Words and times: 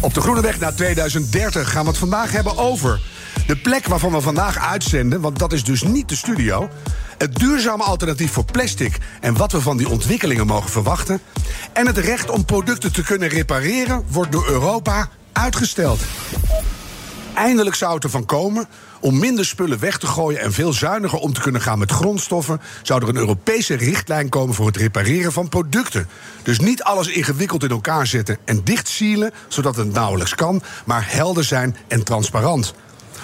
Op 0.00 0.14
de 0.14 0.20
Groene 0.20 0.40
Weg 0.40 0.60
naar 0.60 0.74
2030 0.74 1.70
gaan 1.70 1.82
we 1.82 1.88
het 1.88 1.98
vandaag 1.98 2.32
hebben 2.32 2.56
over 2.56 3.00
de 3.46 3.56
plek 3.56 3.86
waarvan 3.86 4.12
we 4.12 4.20
vandaag 4.20 4.58
uitzenden, 4.58 5.20
want 5.20 5.38
dat 5.38 5.52
is 5.52 5.64
dus 5.64 5.82
niet 5.82 6.08
de 6.08 6.16
studio. 6.16 6.68
Het 7.18 7.34
duurzame 7.34 7.82
alternatief 7.82 8.32
voor 8.32 8.44
plastic 8.44 8.98
en 9.20 9.36
wat 9.36 9.52
we 9.52 9.60
van 9.60 9.76
die 9.76 9.88
ontwikkelingen 9.88 10.46
mogen 10.46 10.70
verwachten. 10.70 11.20
En 11.72 11.86
het 11.86 11.98
recht 11.98 12.30
om 12.30 12.44
producten 12.44 12.92
te 12.92 13.02
kunnen 13.02 13.28
repareren 13.28 14.04
wordt 14.10 14.32
door 14.32 14.48
Europa 14.48 15.08
uitgesteld. 15.32 16.00
Eindelijk 17.36 17.76
zou 17.76 17.94
het 17.94 18.04
ervan 18.04 18.24
komen 18.24 18.66
om 19.00 19.18
minder 19.18 19.44
spullen 19.44 19.78
weg 19.78 19.98
te 19.98 20.06
gooien 20.06 20.40
en 20.40 20.52
veel 20.52 20.72
zuiniger 20.72 21.18
om 21.18 21.32
te 21.32 21.40
kunnen 21.40 21.60
gaan 21.60 21.78
met 21.78 21.90
grondstoffen, 21.90 22.60
zou 22.82 23.02
er 23.02 23.08
een 23.08 23.16
Europese 23.16 23.74
richtlijn 23.74 24.28
komen 24.28 24.54
voor 24.54 24.66
het 24.66 24.76
repareren 24.76 25.32
van 25.32 25.48
producten. 25.48 26.08
Dus 26.42 26.58
niet 26.58 26.82
alles 26.82 27.08
ingewikkeld 27.08 27.62
in 27.62 27.70
elkaar 27.70 28.06
zetten 28.06 28.38
en 28.44 28.60
dichtsielen, 28.64 29.32
zodat 29.48 29.76
het 29.76 29.92
nauwelijks 29.92 30.34
kan, 30.34 30.62
maar 30.84 31.04
helder 31.08 31.44
zijn 31.44 31.76
en 31.88 32.04
transparant. 32.04 32.74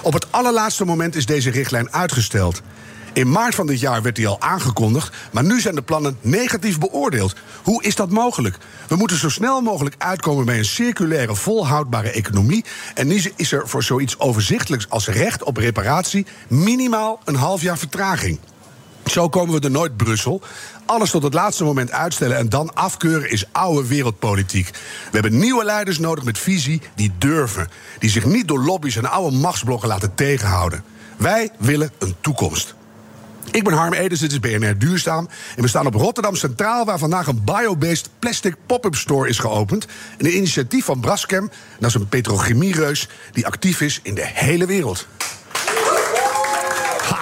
Op 0.03 0.13
het 0.13 0.33
allerlaatste 0.33 0.85
moment 0.85 1.15
is 1.17 1.27
deze 1.27 1.51
richtlijn 1.51 1.93
uitgesteld. 1.93 2.63
In 3.13 3.31
maart 3.31 3.55
van 3.55 3.67
dit 3.67 3.81
jaar 3.81 4.03
werd 4.03 4.17
die 4.17 4.27
al 4.27 4.41
aangekondigd, 4.41 5.15
maar 5.33 5.45
nu 5.45 5.61
zijn 5.61 5.75
de 5.75 5.83
plannen 5.83 6.17
negatief 6.21 6.79
beoordeeld. 6.79 7.35
Hoe 7.63 7.83
is 7.83 7.95
dat 7.95 8.11
mogelijk? 8.11 8.59
We 8.89 8.97
moeten 8.97 9.17
zo 9.17 9.29
snel 9.29 9.61
mogelijk 9.61 9.95
uitkomen 9.99 10.45
bij 10.45 10.59
een 10.59 10.65
circulaire, 10.65 11.35
volhoudbare 11.35 12.11
economie. 12.11 12.65
En 12.95 13.07
nu 13.07 13.23
is 13.37 13.53
er 13.53 13.69
voor 13.69 13.83
zoiets 13.83 14.19
overzichtelijks 14.19 14.89
als 14.89 15.09
recht 15.09 15.43
op 15.43 15.57
reparatie 15.57 16.27
minimaal 16.49 17.21
een 17.25 17.35
half 17.35 17.63
jaar 17.63 17.79
vertraging. 17.79 18.39
Zo 19.07 19.29
komen 19.29 19.55
we 19.55 19.61
er 19.61 19.71
nooit 19.71 19.97
Brussel. 19.97 20.43
Alles 20.87 21.11
tot 21.11 21.23
het 21.23 21.35
laatste 21.35 21.65
moment 21.65 21.91
uitstellen 21.91 22.37
en 22.37 22.49
dan 22.49 22.75
afkeuren 22.75 23.31
is 23.31 23.45
oude 23.53 23.89
wereldpolitiek. 23.89 24.71
We 24.71 25.19
hebben 25.19 25.39
nieuwe 25.39 25.65
leiders 25.65 25.99
nodig 25.99 26.25
met 26.25 26.39
visie 26.39 26.83
die 26.95 27.13
durven. 27.19 27.69
Die 27.99 28.11
zich 28.11 28.25
niet 28.25 28.49
door 28.49 28.65
lobby's 28.65 28.97
en 28.97 29.11
oude 29.11 29.37
machtsblokken 29.37 29.89
laten 29.89 30.15
tegenhouden. 30.15 30.85
Wij 31.17 31.51
willen 31.59 31.93
een 31.99 32.15
toekomst. 32.21 32.75
Ik 33.53 33.65
ben 33.65 33.73
Harm 33.73 33.93
Edens, 33.93 34.21
dit 34.21 34.33
is 34.33 34.41
BNR 34.41 34.79
Duurzaam. 34.79 35.29
En 35.57 35.63
we 35.63 35.69
staan 35.69 35.87
op 35.87 35.95
Rotterdam 35.95 36.35
Centraal, 36.35 36.85
waar 36.85 36.99
vandaag 36.99 37.27
een 37.27 37.45
biobased 37.45 38.09
plastic 38.19 38.55
pop-up 38.67 38.95
store 38.95 39.29
is 39.29 39.39
geopend. 39.39 39.87
Een 40.19 40.37
initiatief 40.37 40.85
van 40.85 41.01
Braskem, 41.01 41.51
dat 41.79 41.89
is 41.89 41.95
een 41.95 42.09
petrochemiereus 42.09 43.09
die 43.33 43.47
actief 43.47 43.81
is 43.81 44.01
in 44.03 44.15
de 44.15 44.27
hele 44.27 44.67
wereld. 44.67 45.07
Ha. 47.03 47.19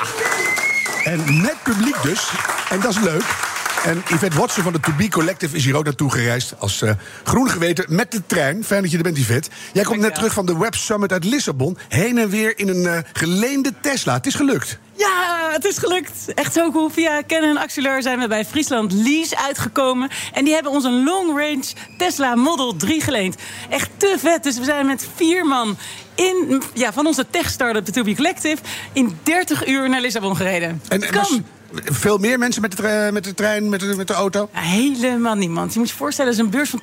En 1.05 1.41
net 1.43 1.57
publiek 1.63 2.03
dus, 2.03 2.31
en 2.71 2.81
dat 2.81 2.91
is 2.91 3.01
leuk. 3.01 3.50
En 3.85 4.03
Yvette 4.09 4.39
Watson 4.39 4.63
van 4.63 4.73
de 4.73 4.81
To 4.81 4.93
Be 4.97 5.09
Collective 5.09 5.57
is 5.57 5.65
hier 5.65 5.77
ook 5.77 5.85
naartoe 5.85 6.11
gereisd. 6.11 6.55
Als 6.59 6.83
uh, 6.83 6.91
groen 7.25 7.51
geweten 7.51 7.85
met 7.89 8.13
de 8.13 8.23
trein. 8.27 8.65
Fijn 8.65 8.83
dat 8.83 8.91
je 8.91 8.97
er 8.97 9.03
bent, 9.03 9.19
Yvette. 9.19 9.51
Jij 9.73 9.83
komt 9.83 10.01
net 10.01 10.15
terug 10.15 10.33
van 10.33 10.47
de 10.47 10.59
Web 10.59 10.75
Summit 10.75 11.13
uit 11.13 11.25
Lissabon. 11.25 11.79
Heen 11.89 12.19
en 12.19 12.29
weer 12.29 12.59
in 12.59 12.69
een 12.69 12.83
uh, 12.83 12.99
geleende 13.13 13.73
Tesla. 13.81 14.15
Het 14.15 14.27
is 14.27 14.35
gelukt. 14.35 14.79
Ja, 14.93 15.51
het 15.53 15.65
is 15.65 15.79
gelukt. 15.79 16.35
Echt 16.35 16.53
zo 16.53 16.71
cool. 16.71 16.89
Via 16.89 17.23
Canon 17.27 17.57
Axeleur 17.57 18.03
zijn 18.03 18.19
we 18.19 18.29
bij 18.29 18.45
Friesland 18.45 18.93
Lease 18.93 19.39
uitgekomen. 19.39 20.11
En 20.33 20.45
die 20.45 20.55
hebben 20.55 20.73
ons 20.73 20.85
een 20.85 21.05
long 21.05 21.29
range 21.29 21.65
Tesla 21.99 22.35
Model 22.35 22.77
3 22.77 23.01
geleend. 23.01 23.37
Echt 23.71 23.91
te 23.97 24.17
vet. 24.19 24.43
Dus 24.43 24.59
we 24.59 24.65
zijn 24.65 24.87
met 24.87 25.07
vier 25.15 25.47
man 25.47 25.77
in, 26.15 26.63
ja, 26.75 26.93
van 26.93 27.07
onze 27.07 27.27
tech-startup, 27.31 27.87
de 27.87 27.93
To 27.93 28.03
Be 28.03 28.15
Collective... 28.15 28.63
in 28.93 29.19
30 29.23 29.67
uur 29.67 29.89
naar 29.89 30.01
Lissabon 30.01 30.37
gereden. 30.37 30.83
En, 30.89 31.03
en 31.03 31.11
kan. 31.11 31.45
Veel 31.75 32.19
meer 32.19 32.39
mensen 32.39 32.63
met 32.63 32.77
de, 32.77 33.09
met 33.13 33.25
de 33.25 33.35
trein, 33.35 33.69
met 33.69 33.81
de, 33.81 33.95
met 33.97 34.07
de 34.07 34.13
auto? 34.13 34.49
Ja, 34.53 34.61
helemaal 34.61 35.35
niemand. 35.35 35.73
Je 35.73 35.79
moet 35.79 35.89
je 35.89 35.95
voorstellen, 35.95 36.31
het 36.31 36.41
is 36.41 36.47
een 36.47 36.51
beurs 36.51 36.71
van 36.71 36.81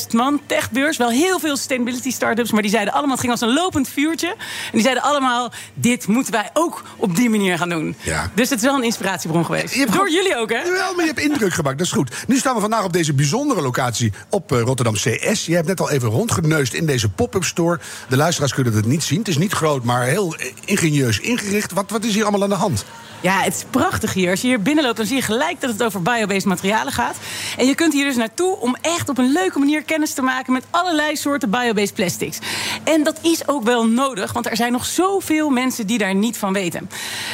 80.000 0.00 0.06
man, 0.10 0.40
techbeurs. 0.46 0.96
Wel 0.96 1.10
heel 1.10 1.38
veel 1.38 1.56
sustainability 1.56 2.10
startups, 2.10 2.50
maar 2.50 2.62
die 2.62 2.70
zeiden 2.70 2.92
allemaal... 2.92 3.10
het 3.10 3.20
ging 3.20 3.32
als 3.32 3.40
een 3.40 3.52
lopend 3.52 3.88
vuurtje. 3.88 4.28
En 4.28 4.36
die 4.72 4.82
zeiden 4.82 5.02
allemaal, 5.02 5.52
dit 5.74 6.06
moeten 6.06 6.32
wij 6.32 6.50
ook 6.52 6.82
op 6.96 7.16
die 7.16 7.30
manier 7.30 7.58
gaan 7.58 7.68
doen. 7.68 7.96
Ja. 8.02 8.30
Dus 8.34 8.50
het 8.50 8.58
is 8.58 8.64
wel 8.64 8.74
een 8.74 8.82
inspiratiebron 8.82 9.44
geweest. 9.44 9.74
Je 9.74 9.86
Door 9.86 10.10
jullie 10.10 10.36
ook, 10.36 10.50
hè? 10.50 10.62
Wel, 10.62 10.94
maar 10.94 11.04
je 11.04 11.12
hebt 11.14 11.20
indruk 11.20 11.52
gemaakt, 11.52 11.78
dat 11.78 11.86
is 11.86 11.92
goed. 11.92 12.10
Nu 12.26 12.36
staan 12.36 12.54
we 12.54 12.60
vandaag 12.60 12.84
op 12.84 12.92
deze 12.92 13.14
bijzondere 13.14 13.60
locatie 13.60 14.12
op 14.28 14.52
uh, 14.52 14.60
Rotterdam 14.60 14.94
CS. 14.94 15.46
Je 15.46 15.54
hebt 15.54 15.66
net 15.66 15.80
al 15.80 15.90
even 15.90 16.08
rondgeneust 16.08 16.72
in 16.72 16.86
deze 16.86 17.08
pop-up 17.08 17.44
store. 17.44 17.80
De 18.08 18.16
luisteraars 18.16 18.54
kunnen 18.54 18.74
het 18.74 18.86
niet 18.86 19.02
zien. 19.02 19.18
Het 19.18 19.28
is 19.28 19.38
niet 19.38 19.52
groot, 19.52 19.84
maar 19.84 20.04
heel 20.04 20.34
ingenieus 20.64 21.20
ingericht. 21.20 21.72
Wat, 21.72 21.90
wat 21.90 22.04
is 22.04 22.14
hier 22.14 22.22
allemaal 22.22 22.42
aan 22.42 22.48
de 22.48 22.54
hand? 22.54 22.84
Ja, 23.22 23.40
het 23.40 23.54
is 23.54 23.64
prachtig 23.70 24.14
hier. 24.14 24.30
Als 24.30 24.40
je 24.40 24.46
hier 24.46 24.62
binnenloopt, 24.62 24.96
dan 24.96 25.06
zie 25.06 25.16
je 25.16 25.22
gelijk 25.22 25.60
dat 25.60 25.70
het 25.70 25.82
over 25.82 26.02
biobased 26.02 26.44
materialen 26.44 26.92
gaat. 26.92 27.16
En 27.56 27.66
je 27.66 27.74
kunt 27.74 27.92
hier 27.92 28.04
dus 28.04 28.16
naartoe 28.16 28.56
om 28.56 28.76
echt 28.80 29.08
op 29.08 29.18
een 29.18 29.32
leuke 29.32 29.58
manier 29.58 29.82
kennis 29.82 30.12
te 30.12 30.22
maken 30.22 30.52
met 30.52 30.64
allerlei 30.70 31.16
soorten 31.16 31.50
biobased 31.50 31.94
plastics. 31.94 32.38
En 32.84 33.02
dat 33.02 33.18
is 33.22 33.48
ook 33.48 33.62
wel 33.62 33.86
nodig, 33.86 34.32
want 34.32 34.46
er 34.46 34.56
zijn 34.56 34.72
nog 34.72 34.86
zoveel 34.86 35.50
mensen 35.50 35.86
die 35.86 35.98
daar 35.98 36.14
niet 36.14 36.38
van 36.38 36.52
weten. 36.52 36.90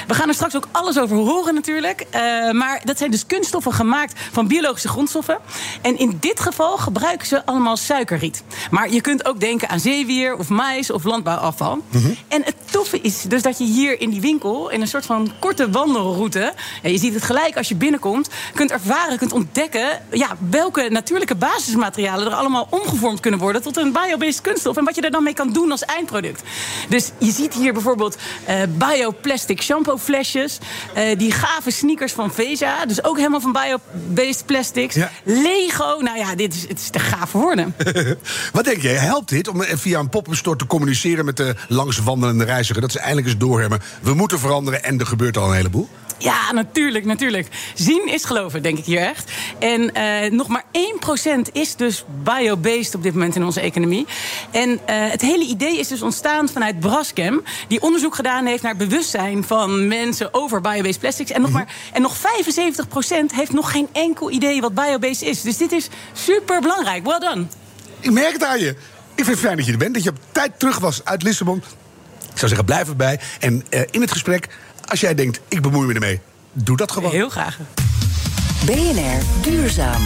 We 0.06 0.14
gaan 0.14 0.28
er 0.28 0.34
straks 0.34 0.56
ook 0.56 0.68
alles 0.72 0.98
over 0.98 1.16
horen 1.16 1.54
natuurlijk. 1.54 2.00
Uh, 2.00 2.50
maar 2.50 2.80
dat 2.84 2.98
zijn 2.98 3.10
dus 3.10 3.26
kunststoffen 3.26 3.72
gemaakt 3.72 4.20
van 4.32 4.48
biologische 4.48 4.88
grondstoffen. 4.88 5.38
En 5.82 5.98
in 5.98 6.16
dit 6.20 6.40
geval 6.40 6.76
gebruiken 6.76 7.26
ze 7.26 7.46
allemaal 7.46 7.76
suikerriet. 7.76 8.42
Maar 8.70 8.90
je 8.90 9.00
kunt 9.00 9.26
ook 9.26 9.40
denken 9.40 9.68
aan 9.68 9.80
zeewier 9.80 10.36
of 10.36 10.48
mais 10.48 10.90
of 10.90 11.04
landbouwafval. 11.04 11.74
Mm 11.74 12.02
-hmm. 12.02 12.16
En 12.28 12.42
het 12.44 12.56
toffe 12.70 13.00
is 13.00 13.22
dus 13.22 13.42
dat 13.42 13.58
je 13.58 13.64
hier 13.64 14.00
in 14.00 14.10
die 14.10 14.20
winkel 14.20 14.70
in 14.70 14.80
een 14.80 14.88
soort 14.88 15.06
van 15.06 15.32
korte 15.38 15.68
wandelroute. 15.76 16.52
Ja, 16.82 16.88
je 16.88 16.98
ziet 16.98 17.14
het 17.14 17.22
gelijk 17.22 17.56
als 17.56 17.68
je 17.68 17.74
binnenkomt. 17.74 18.28
Kunt 18.54 18.70
ervaren, 18.70 19.18
kunt 19.18 19.32
ontdekken 19.32 20.00
ja, 20.10 20.36
welke 20.50 20.88
natuurlijke 20.90 21.34
basismaterialen 21.34 22.26
er 22.26 22.32
allemaal 22.32 22.66
omgevormd 22.70 23.20
kunnen 23.20 23.40
worden 23.40 23.62
tot 23.62 23.76
een 23.76 23.92
biobased 23.92 24.40
kunststof. 24.40 24.76
En 24.76 24.84
wat 24.84 24.94
je 24.94 25.00
er 25.00 25.10
dan 25.10 25.22
mee 25.22 25.34
kan 25.34 25.52
doen 25.52 25.70
als 25.70 25.84
eindproduct. 25.84 26.42
Dus 26.88 27.10
je 27.18 27.30
ziet 27.30 27.54
hier 27.54 27.72
bijvoorbeeld 27.72 28.16
uh, 28.48 28.62
bioplastic 28.68 29.62
shampoo 29.62 29.98
flesjes. 29.98 30.58
Uh, 30.96 31.18
die 31.18 31.32
gave 31.32 31.70
sneakers 31.70 32.12
van 32.12 32.32
Vesa. 32.32 32.86
Dus 32.86 33.04
ook 33.04 33.16
helemaal 33.16 33.40
van 33.40 33.52
biobased 33.52 34.46
plastics. 34.46 34.94
Ja. 34.94 35.10
Lego. 35.24 35.98
Nou 36.00 36.18
ja, 36.18 36.34
dit 36.34 36.54
is, 36.54 36.62
het 36.68 36.78
is 36.78 36.90
te 36.90 36.98
gaaf 36.98 37.30
voor 37.30 37.40
woorden. 37.40 37.74
wat 38.56 38.64
denk 38.64 38.82
je? 38.82 38.88
Helpt 38.88 39.28
dit 39.28 39.48
om 39.48 39.62
via 39.62 39.98
een 39.98 40.08
pop-up 40.08 40.34
store 40.34 40.56
te 40.56 40.66
communiceren 40.66 41.24
met 41.24 41.36
de 41.36 41.54
langswandelende 41.68 42.44
reiziger? 42.44 42.80
Dat 42.80 42.92
ze 42.92 42.98
eindelijk 42.98 43.26
eens 43.26 43.38
doorhebben. 43.38 43.80
We 44.02 44.14
moeten 44.14 44.38
veranderen 44.38 44.84
en 44.84 45.00
er 45.00 45.06
gebeurt 45.06 45.36
al 45.36 45.48
een 45.48 45.52
heleboel. 45.66 45.88
Ja, 46.18 46.52
natuurlijk, 46.52 47.04
natuurlijk. 47.04 47.48
Zien 47.74 48.08
is 48.12 48.24
geloven, 48.24 48.62
denk 48.62 48.78
ik 48.78 48.84
hier 48.84 49.00
echt. 49.00 49.30
En 49.58 49.90
uh, 49.96 50.30
nog 50.30 50.48
maar 50.48 50.64
1% 51.48 51.52
is 51.52 51.76
dus 51.76 52.04
biobased 52.22 52.94
op 52.94 53.02
dit 53.02 53.12
moment 53.12 53.36
in 53.36 53.44
onze 53.44 53.60
economie. 53.60 54.06
En 54.50 54.70
uh, 54.70 54.78
het 54.86 55.20
hele 55.20 55.44
idee 55.44 55.78
is 55.78 55.88
dus 55.88 56.02
ontstaan 56.02 56.48
vanuit 56.48 56.80
Braskem... 56.80 57.42
die 57.68 57.82
onderzoek 57.82 58.14
gedaan 58.14 58.46
heeft 58.46 58.62
naar 58.62 58.76
bewustzijn 58.76 59.44
van 59.44 59.88
mensen 59.88 60.34
over 60.34 60.60
biobased 60.60 61.00
plastics. 61.00 61.30
En 61.30 61.40
nog, 61.40 61.50
maar, 61.50 61.74
en 61.92 62.02
nog 62.02 62.16
75% 62.16 62.20
heeft 63.34 63.52
nog 63.52 63.70
geen 63.70 63.88
enkel 63.92 64.30
idee 64.30 64.60
wat 64.60 64.74
biobased 64.74 65.22
is. 65.22 65.42
Dus 65.42 65.56
dit 65.56 65.72
is 65.72 65.88
super 66.12 66.60
belangrijk. 66.60 67.06
Well 67.06 67.18
done. 67.18 67.44
Ik 68.00 68.10
merk 68.10 68.32
het 68.32 68.44
aan 68.44 68.60
je. 68.60 68.68
Ik 69.14 69.24
vind 69.24 69.28
het 69.28 69.38
fijn 69.38 69.56
dat 69.56 69.66
je 69.66 69.72
er 69.72 69.78
bent, 69.78 69.94
dat 69.94 70.02
je 70.02 70.10
op 70.10 70.18
tijd 70.32 70.58
terug 70.58 70.78
was 70.78 71.04
uit 71.04 71.22
Lissabon. 71.22 71.62
Ik 72.36 72.42
zou 72.42 72.48
zeggen, 72.48 72.64
blijf 72.64 72.88
erbij. 72.88 73.20
En 73.40 73.64
uh, 73.70 73.80
in 73.90 74.00
het 74.00 74.12
gesprek 74.12 74.48
als 74.86 75.00
jij 75.00 75.14
denkt, 75.14 75.40
ik 75.48 75.62
bemoei 75.62 75.86
me 75.86 75.94
ermee, 75.94 76.20
doe 76.52 76.76
dat 76.76 76.92
gewoon. 76.92 77.10
Heel 77.10 77.28
graag. 77.28 77.58
BNR 78.66 79.22
Duurzaam. 79.42 80.02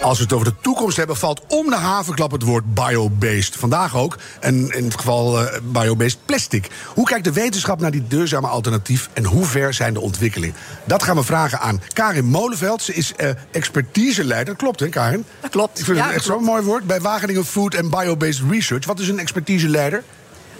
Als 0.00 0.18
we 0.18 0.24
het 0.24 0.32
over 0.32 0.46
de 0.46 0.54
toekomst 0.60 0.96
hebben, 0.96 1.16
valt 1.16 1.42
om 1.48 1.70
de 1.70 1.76
havenklap 1.76 2.30
het 2.30 2.42
woord 2.42 2.74
biobased. 2.74 3.56
Vandaag 3.56 3.96
ook, 3.96 4.18
en 4.40 4.70
in 4.70 4.84
het 4.84 4.96
geval 4.96 5.42
uh, 5.42 5.48
biobased 5.62 6.18
plastic. 6.24 6.70
Hoe 6.94 7.06
kijkt 7.06 7.24
de 7.24 7.32
wetenschap 7.32 7.80
naar 7.80 7.90
die 7.90 8.06
duurzame 8.06 8.46
alternatief 8.46 9.08
en 9.12 9.24
hoe 9.24 9.44
ver 9.44 9.74
zijn 9.74 9.92
de 9.92 10.00
ontwikkelingen? 10.00 10.56
Dat 10.84 11.02
gaan 11.02 11.16
we 11.16 11.22
vragen 11.22 11.60
aan 11.60 11.82
Karin 11.92 12.24
Molenveld. 12.24 12.82
Ze 12.82 12.94
is 12.94 13.12
uh, 13.16 13.30
expertiseleider. 13.50 14.56
Klopt, 14.56 14.80
hè, 14.80 14.88
Karin? 14.88 15.24
Dat 15.40 15.50
klopt. 15.50 15.78
Ik 15.78 15.84
vind 15.84 15.96
ja, 15.96 16.06
het 16.06 16.14
echt 16.14 16.24
zo'n 16.24 16.44
mooi 16.44 16.62
woord. 16.62 16.86
Bij 16.86 17.00
Wageningen 17.00 17.44
Food 17.44 17.76
and 17.76 17.90
Biobased 17.90 18.42
Research. 18.50 18.86
Wat 18.86 18.98
is 18.98 19.08
een 19.08 19.18
expertiseleider? 19.18 20.02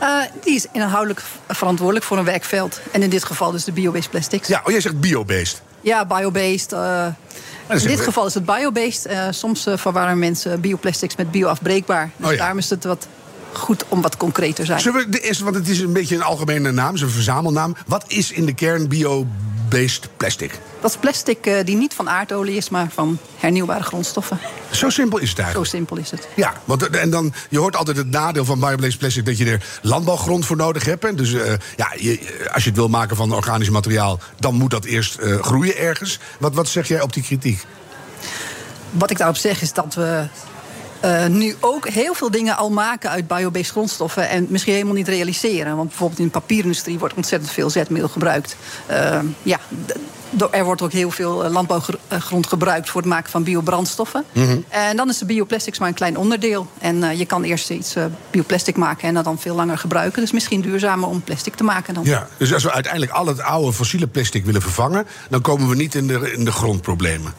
Uh, 0.00 0.22
die 0.42 0.54
is 0.54 0.66
inhoudelijk 0.72 1.22
verantwoordelijk 1.48 2.04
voor 2.04 2.18
een 2.18 2.24
werkveld. 2.24 2.80
En 2.92 3.02
in 3.02 3.10
dit 3.10 3.24
geval 3.24 3.50
dus 3.50 3.64
de 3.64 3.72
biobased 3.72 4.10
plastics. 4.10 4.48
Ja, 4.48 4.60
oh, 4.64 4.70
jij 4.70 4.80
zegt 4.80 5.00
biobased. 5.00 5.62
Ja, 5.80 6.06
biobased. 6.06 6.72
Uh, 6.72 7.06
in 7.68 7.78
dit 7.78 8.00
geval 8.00 8.26
is 8.26 8.34
het 8.34 8.44
biobased. 8.44 9.06
Uh, 9.06 9.26
soms 9.30 9.66
verwarren 9.74 10.18
mensen 10.18 10.60
bioplastics 10.60 11.16
met 11.16 11.30
bioafbreekbaar. 11.30 12.10
Dus 12.16 12.26
oh, 12.26 12.32
ja. 12.32 12.38
daarom 12.38 12.58
is 12.58 12.70
het 12.70 12.84
wat 12.84 13.06
goed 13.52 13.84
om 13.88 14.02
wat 14.02 14.16
concreter 14.16 14.54
te 14.54 14.64
zijn. 14.64 14.80
Zullen 14.80 15.04
we 15.04 15.08
de 15.08 15.20
eerste, 15.20 15.44
want 15.44 15.56
het 15.56 15.68
is 15.68 15.80
een 15.80 15.92
beetje 15.92 16.14
een 16.14 16.22
algemene 16.22 16.72
naam, 16.72 16.94
een 16.96 17.10
verzamelnaam. 17.10 17.76
Wat 17.86 18.04
is 18.06 18.32
in 18.32 18.46
de 18.46 18.54
kern 18.54 18.88
bio-based 19.70 20.08
plastic? 20.16 20.58
Dat 20.80 20.90
is 20.90 20.96
plastic 20.96 21.46
uh, 21.46 21.64
die 21.64 21.76
niet 21.76 21.94
van 21.94 22.08
aardolie 22.08 22.56
is, 22.56 22.68
maar 22.68 22.88
van 22.94 23.18
hernieuwbare 23.36 23.82
grondstoffen. 23.82 24.38
Zo 24.70 24.90
simpel 24.90 25.18
is 25.18 25.28
het 25.28 25.38
eigenlijk. 25.38 25.70
Zo 25.70 25.76
simpel 25.76 25.96
is 25.96 26.10
het. 26.10 26.28
Ja, 26.36 26.52
want 26.64 26.88
en 26.88 27.10
dan, 27.10 27.34
je 27.48 27.58
hoort 27.58 27.76
altijd 27.76 27.96
het 27.96 28.10
nadeel 28.10 28.44
van 28.44 28.60
biobased 28.60 28.98
plastic 28.98 29.24
dat 29.24 29.38
je 29.38 29.44
er 29.44 29.64
landbouwgrond 29.82 30.46
voor 30.46 30.56
nodig 30.56 30.84
hebt. 30.84 31.16
Dus 31.16 31.32
uh, 31.32 31.52
ja, 31.76 31.92
je, 31.96 32.48
als 32.52 32.62
je 32.62 32.68
het 32.68 32.78
wil 32.78 32.88
maken 32.88 33.16
van 33.16 33.32
organisch 33.32 33.70
materiaal, 33.70 34.18
dan 34.38 34.54
moet 34.54 34.70
dat 34.70 34.84
eerst 34.84 35.18
uh, 35.20 35.42
groeien 35.42 35.76
ergens. 35.76 36.18
Wat, 36.38 36.54
wat 36.54 36.68
zeg 36.68 36.88
jij 36.88 37.00
op 37.00 37.12
die 37.12 37.22
kritiek? 37.22 37.64
Wat 38.90 39.10
ik 39.10 39.18
daarop 39.18 39.36
zeg 39.36 39.62
is 39.62 39.72
dat 39.72 39.94
we 39.94 40.26
uh, 41.04 41.26
nu 41.26 41.56
ook 41.60 41.88
heel 41.88 42.14
veel 42.14 42.30
dingen 42.30 42.56
al 42.56 42.70
maken 42.70 43.10
uit 43.10 43.26
biobased 43.26 43.70
grondstoffen 43.70 44.28
en 44.28 44.46
misschien 44.48 44.72
helemaal 44.72 44.94
niet 44.94 45.08
realiseren. 45.08 45.76
Want 45.76 45.88
bijvoorbeeld 45.88 46.18
in 46.20 46.24
de 46.24 46.30
papierindustrie 46.30 46.98
wordt 46.98 47.14
ontzettend 47.14 47.52
veel 47.52 47.70
zetmeel 47.70 48.08
gebruikt. 48.08 48.56
Uh, 48.90 49.18
ja, 49.42 49.58
er 50.50 50.64
wordt 50.64 50.82
ook 50.82 50.92
heel 50.92 51.10
veel 51.10 51.44
eh, 51.44 51.50
landbouwgrond 51.50 52.46
gebruikt 52.46 52.90
voor 52.90 53.00
het 53.00 53.10
maken 53.10 53.30
van 53.30 53.42
biobrandstoffen. 53.42 54.24
Mm 54.32 54.64
En 54.68 54.96
dan 54.96 55.08
is 55.08 55.18
de 55.18 55.24
bioplastics 55.24 55.78
maar 55.78 55.88
een 55.88 55.94
klein 55.94 56.16
onderdeel. 56.16 56.66
En 56.78 56.96
uh, 56.96 57.18
je 57.18 57.26
kan 57.26 57.42
eerst 57.42 57.70
iets 57.70 57.96
uh, 57.96 58.04
bioplastic 58.30 58.76
maken 58.76 59.08
en 59.08 59.14
dat 59.14 59.24
dan 59.24 59.38
veel 59.38 59.54
langer 59.54 59.78
gebruiken. 59.78 60.20
Dus 60.20 60.32
misschien 60.32 60.60
duurzamer 60.60 61.08
om 61.08 61.22
plastic 61.22 61.54
te 61.54 61.64
maken 61.64 61.94
dan. 61.94 62.04
Ja, 62.04 62.28
dus 62.36 62.54
als 62.54 62.62
we 62.62 62.72
uiteindelijk 62.72 63.12
al 63.12 63.26
het 63.26 63.42
oude 63.42 63.72
fossiele 63.72 64.06
plastic 64.06 64.44
willen 64.44 64.62
vervangen, 64.62 65.06
dan 65.28 65.40
komen 65.40 65.68
we 65.68 65.76
niet 65.76 65.94
in 65.94 66.06
de, 66.06 66.32
in 66.32 66.44
de 66.44 66.52
grondproblemen. 66.52 67.32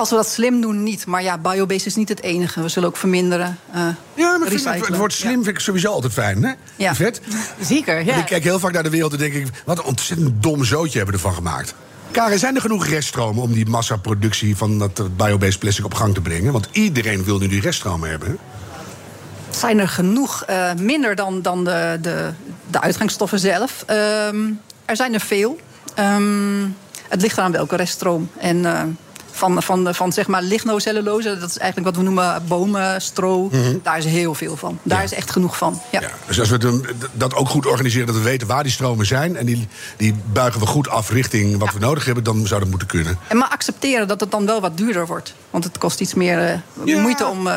Als 0.00 0.10
we 0.10 0.16
dat 0.16 0.28
slim 0.28 0.60
doen, 0.60 0.82
niet. 0.82 1.06
Maar 1.06 1.22
ja, 1.22 1.38
biobased 1.38 1.86
is 1.86 1.94
niet 1.94 2.08
het 2.08 2.22
enige. 2.22 2.62
We 2.62 2.68
zullen 2.68 2.88
ook 2.88 2.96
verminderen. 2.96 3.58
Uh, 3.74 3.88
ja, 4.14 4.38
maar 4.38 4.48
vind 4.48 4.64
het, 4.64 4.86
het 4.86 4.96
woord 4.96 5.12
slim 5.12 5.44
vind 5.44 5.46
ik 5.46 5.58
sowieso 5.58 5.92
altijd 5.92 6.12
fijn, 6.12 6.42
hè? 6.42 6.52
Ja. 6.76 6.94
Vet. 6.94 7.20
Zeker, 7.60 8.04
ja. 8.04 8.16
ik 8.16 8.24
kijk 8.24 8.42
heel 8.42 8.58
vaak 8.58 8.72
naar 8.72 8.82
de 8.82 8.90
wereld 8.90 9.12
en 9.12 9.18
denk 9.18 9.32
ik... 9.32 9.46
wat 9.64 9.78
een 9.78 9.84
ontzettend 9.84 10.42
dom 10.42 10.64
zootje 10.64 10.98
hebben 10.98 11.16
we 11.16 11.22
ervan 11.22 11.36
gemaakt. 11.36 11.74
Karen, 12.10 12.38
zijn 12.38 12.54
er 12.54 12.60
genoeg 12.60 12.86
reststromen 12.86 13.42
om 13.42 13.52
die 13.52 13.66
massaproductie 13.66 14.56
van 14.56 14.78
dat 14.78 15.16
biobased 15.16 15.58
plastic 15.58 15.84
op 15.84 15.94
gang 15.94 16.14
te 16.14 16.20
brengen? 16.20 16.52
Want 16.52 16.68
iedereen 16.72 17.24
wil 17.24 17.38
nu 17.38 17.48
die 17.48 17.60
reststromen 17.60 18.10
hebben. 18.10 18.38
Zijn 19.50 19.78
er 19.78 19.88
genoeg? 19.88 20.44
Uh, 20.50 20.72
minder 20.74 21.14
dan, 21.14 21.42
dan 21.42 21.64
de, 21.64 21.98
de, 22.02 22.30
de 22.70 22.80
uitgangsstoffen 22.80 23.38
zelf. 23.38 23.84
Uh, 23.90 24.26
er 24.84 24.96
zijn 24.96 25.14
er 25.14 25.20
veel. 25.20 25.58
Um, 25.98 26.76
het 27.08 27.22
ligt 27.22 27.38
eraan 27.38 27.52
welke 27.52 27.76
reststroom. 27.76 28.30
En 28.38 28.56
uh, 28.56 28.82
van, 29.40 29.62
van, 29.62 29.94
van 29.94 30.12
zeg 30.12 30.26
maar 30.26 30.42
lignocellulose. 30.42 31.38
Dat 31.38 31.50
is 31.50 31.58
eigenlijk 31.58 31.90
wat 31.90 31.96
we 31.96 32.10
noemen 32.10 32.42
bomenstro. 32.48 33.48
Mhm. 33.52 33.76
Daar 33.82 33.98
is 33.98 34.04
heel 34.04 34.34
veel 34.34 34.56
van. 34.56 34.78
Daar 34.82 35.04
is 35.04 35.12
echt 35.12 35.30
genoeg 35.30 35.56
van. 35.56 35.80
Ja. 35.90 36.00
ja. 36.00 36.10
dus 36.26 36.40
als 36.40 36.48
we 36.48 36.80
dat 37.12 37.34
ook 37.34 37.48
goed 37.48 37.66
organiseren, 37.66 38.06
dat 38.06 38.16
we 38.16 38.22
weten 38.22 38.46
waar 38.46 38.62
die 38.62 38.72
stromen 38.72 39.06
zijn... 39.06 39.36
en 39.36 39.46
die, 39.46 39.68
die 39.96 40.14
buigen 40.32 40.60
we 40.60 40.66
goed 40.66 40.88
af 40.88 41.10
richting 41.10 41.58
wat 41.58 41.72
we 41.72 41.78
nodig 41.78 42.04
hebben... 42.04 42.24
dan 42.24 42.46
zou 42.46 42.60
dat 42.60 42.68
moeten 42.68 42.88
kunnen. 42.88 43.18
En 43.28 43.36
maar 43.36 43.48
accepteren 43.48 44.08
dat 44.08 44.20
het 44.20 44.30
dan 44.30 44.46
wel 44.46 44.60
wat 44.60 44.76
duurder 44.76 45.06
wordt. 45.06 45.34
Want 45.50 45.64
het 45.64 45.78
kost 45.78 46.00
iets 46.00 46.14
meer 46.14 46.62
uh, 46.84 46.96
moeite 46.96 47.26
om... 47.26 47.46
Uh, 47.46 47.56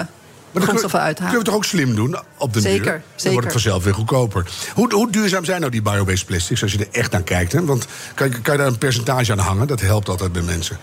grondstoffen 0.62 1.00
uit 1.00 1.15
te 1.15 1.24
halen. 1.24 1.38
Kunnen 1.38 1.39
we 1.39 1.45
toch 1.45 1.56
ook 1.56 1.80
slim 1.80 1.95
doen 1.95 2.18
op 2.38 2.53
de 2.53 2.62
zeker, 2.62 2.83
duur? 2.83 2.91
Dan 2.91 3.01
zeker. 3.15 3.31
wordt 3.31 3.45
het 3.45 3.62
vanzelf 3.62 3.83
weer 3.83 3.94
goedkoper. 3.94 4.45
Hoe, 4.74 4.94
hoe 4.94 5.12
duurzaam 5.12 5.45
zijn 5.45 5.59
nou 5.59 5.71
die 5.71 5.81
biobased 5.81 6.25
plastics 6.25 6.62
als 6.62 6.71
je 6.71 6.77
er 6.77 6.88
echt 6.91 7.12
naar 7.12 7.24
kijkt? 7.24 7.51
Hè? 7.51 7.65
Want 7.65 7.85
kan, 8.13 8.41
kan 8.41 8.53
je 8.53 8.59
daar 8.59 8.68
een 8.68 8.77
percentage 8.77 9.31
aan 9.31 9.38
hangen? 9.38 9.68
Dat 9.68 9.81
helpt 9.81 10.09
altijd 10.09 10.31
bij 10.31 10.41
mensen. 10.41 10.77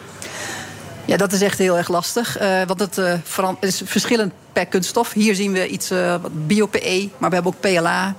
Ja, 1.11 1.17
dat 1.17 1.33
is 1.33 1.41
echt 1.41 1.59
heel 1.59 1.77
erg 1.77 1.89
lastig. 1.89 2.41
Uh, 2.41 2.63
want 2.67 2.81
het 2.81 2.99
uh, 2.99 3.53
is 3.61 3.83
verschillend 3.85 4.33
per 4.53 4.67
kunststof. 4.67 5.13
Hier 5.13 5.35
zien 5.35 5.53
we 5.53 5.69
iets 5.69 5.91
uh, 5.91 6.15
bio-PE, 6.33 7.09
maar 7.19 7.29
we 7.29 7.35
hebben 7.35 7.53
ook 7.53 7.61
PLA. 7.61 8.15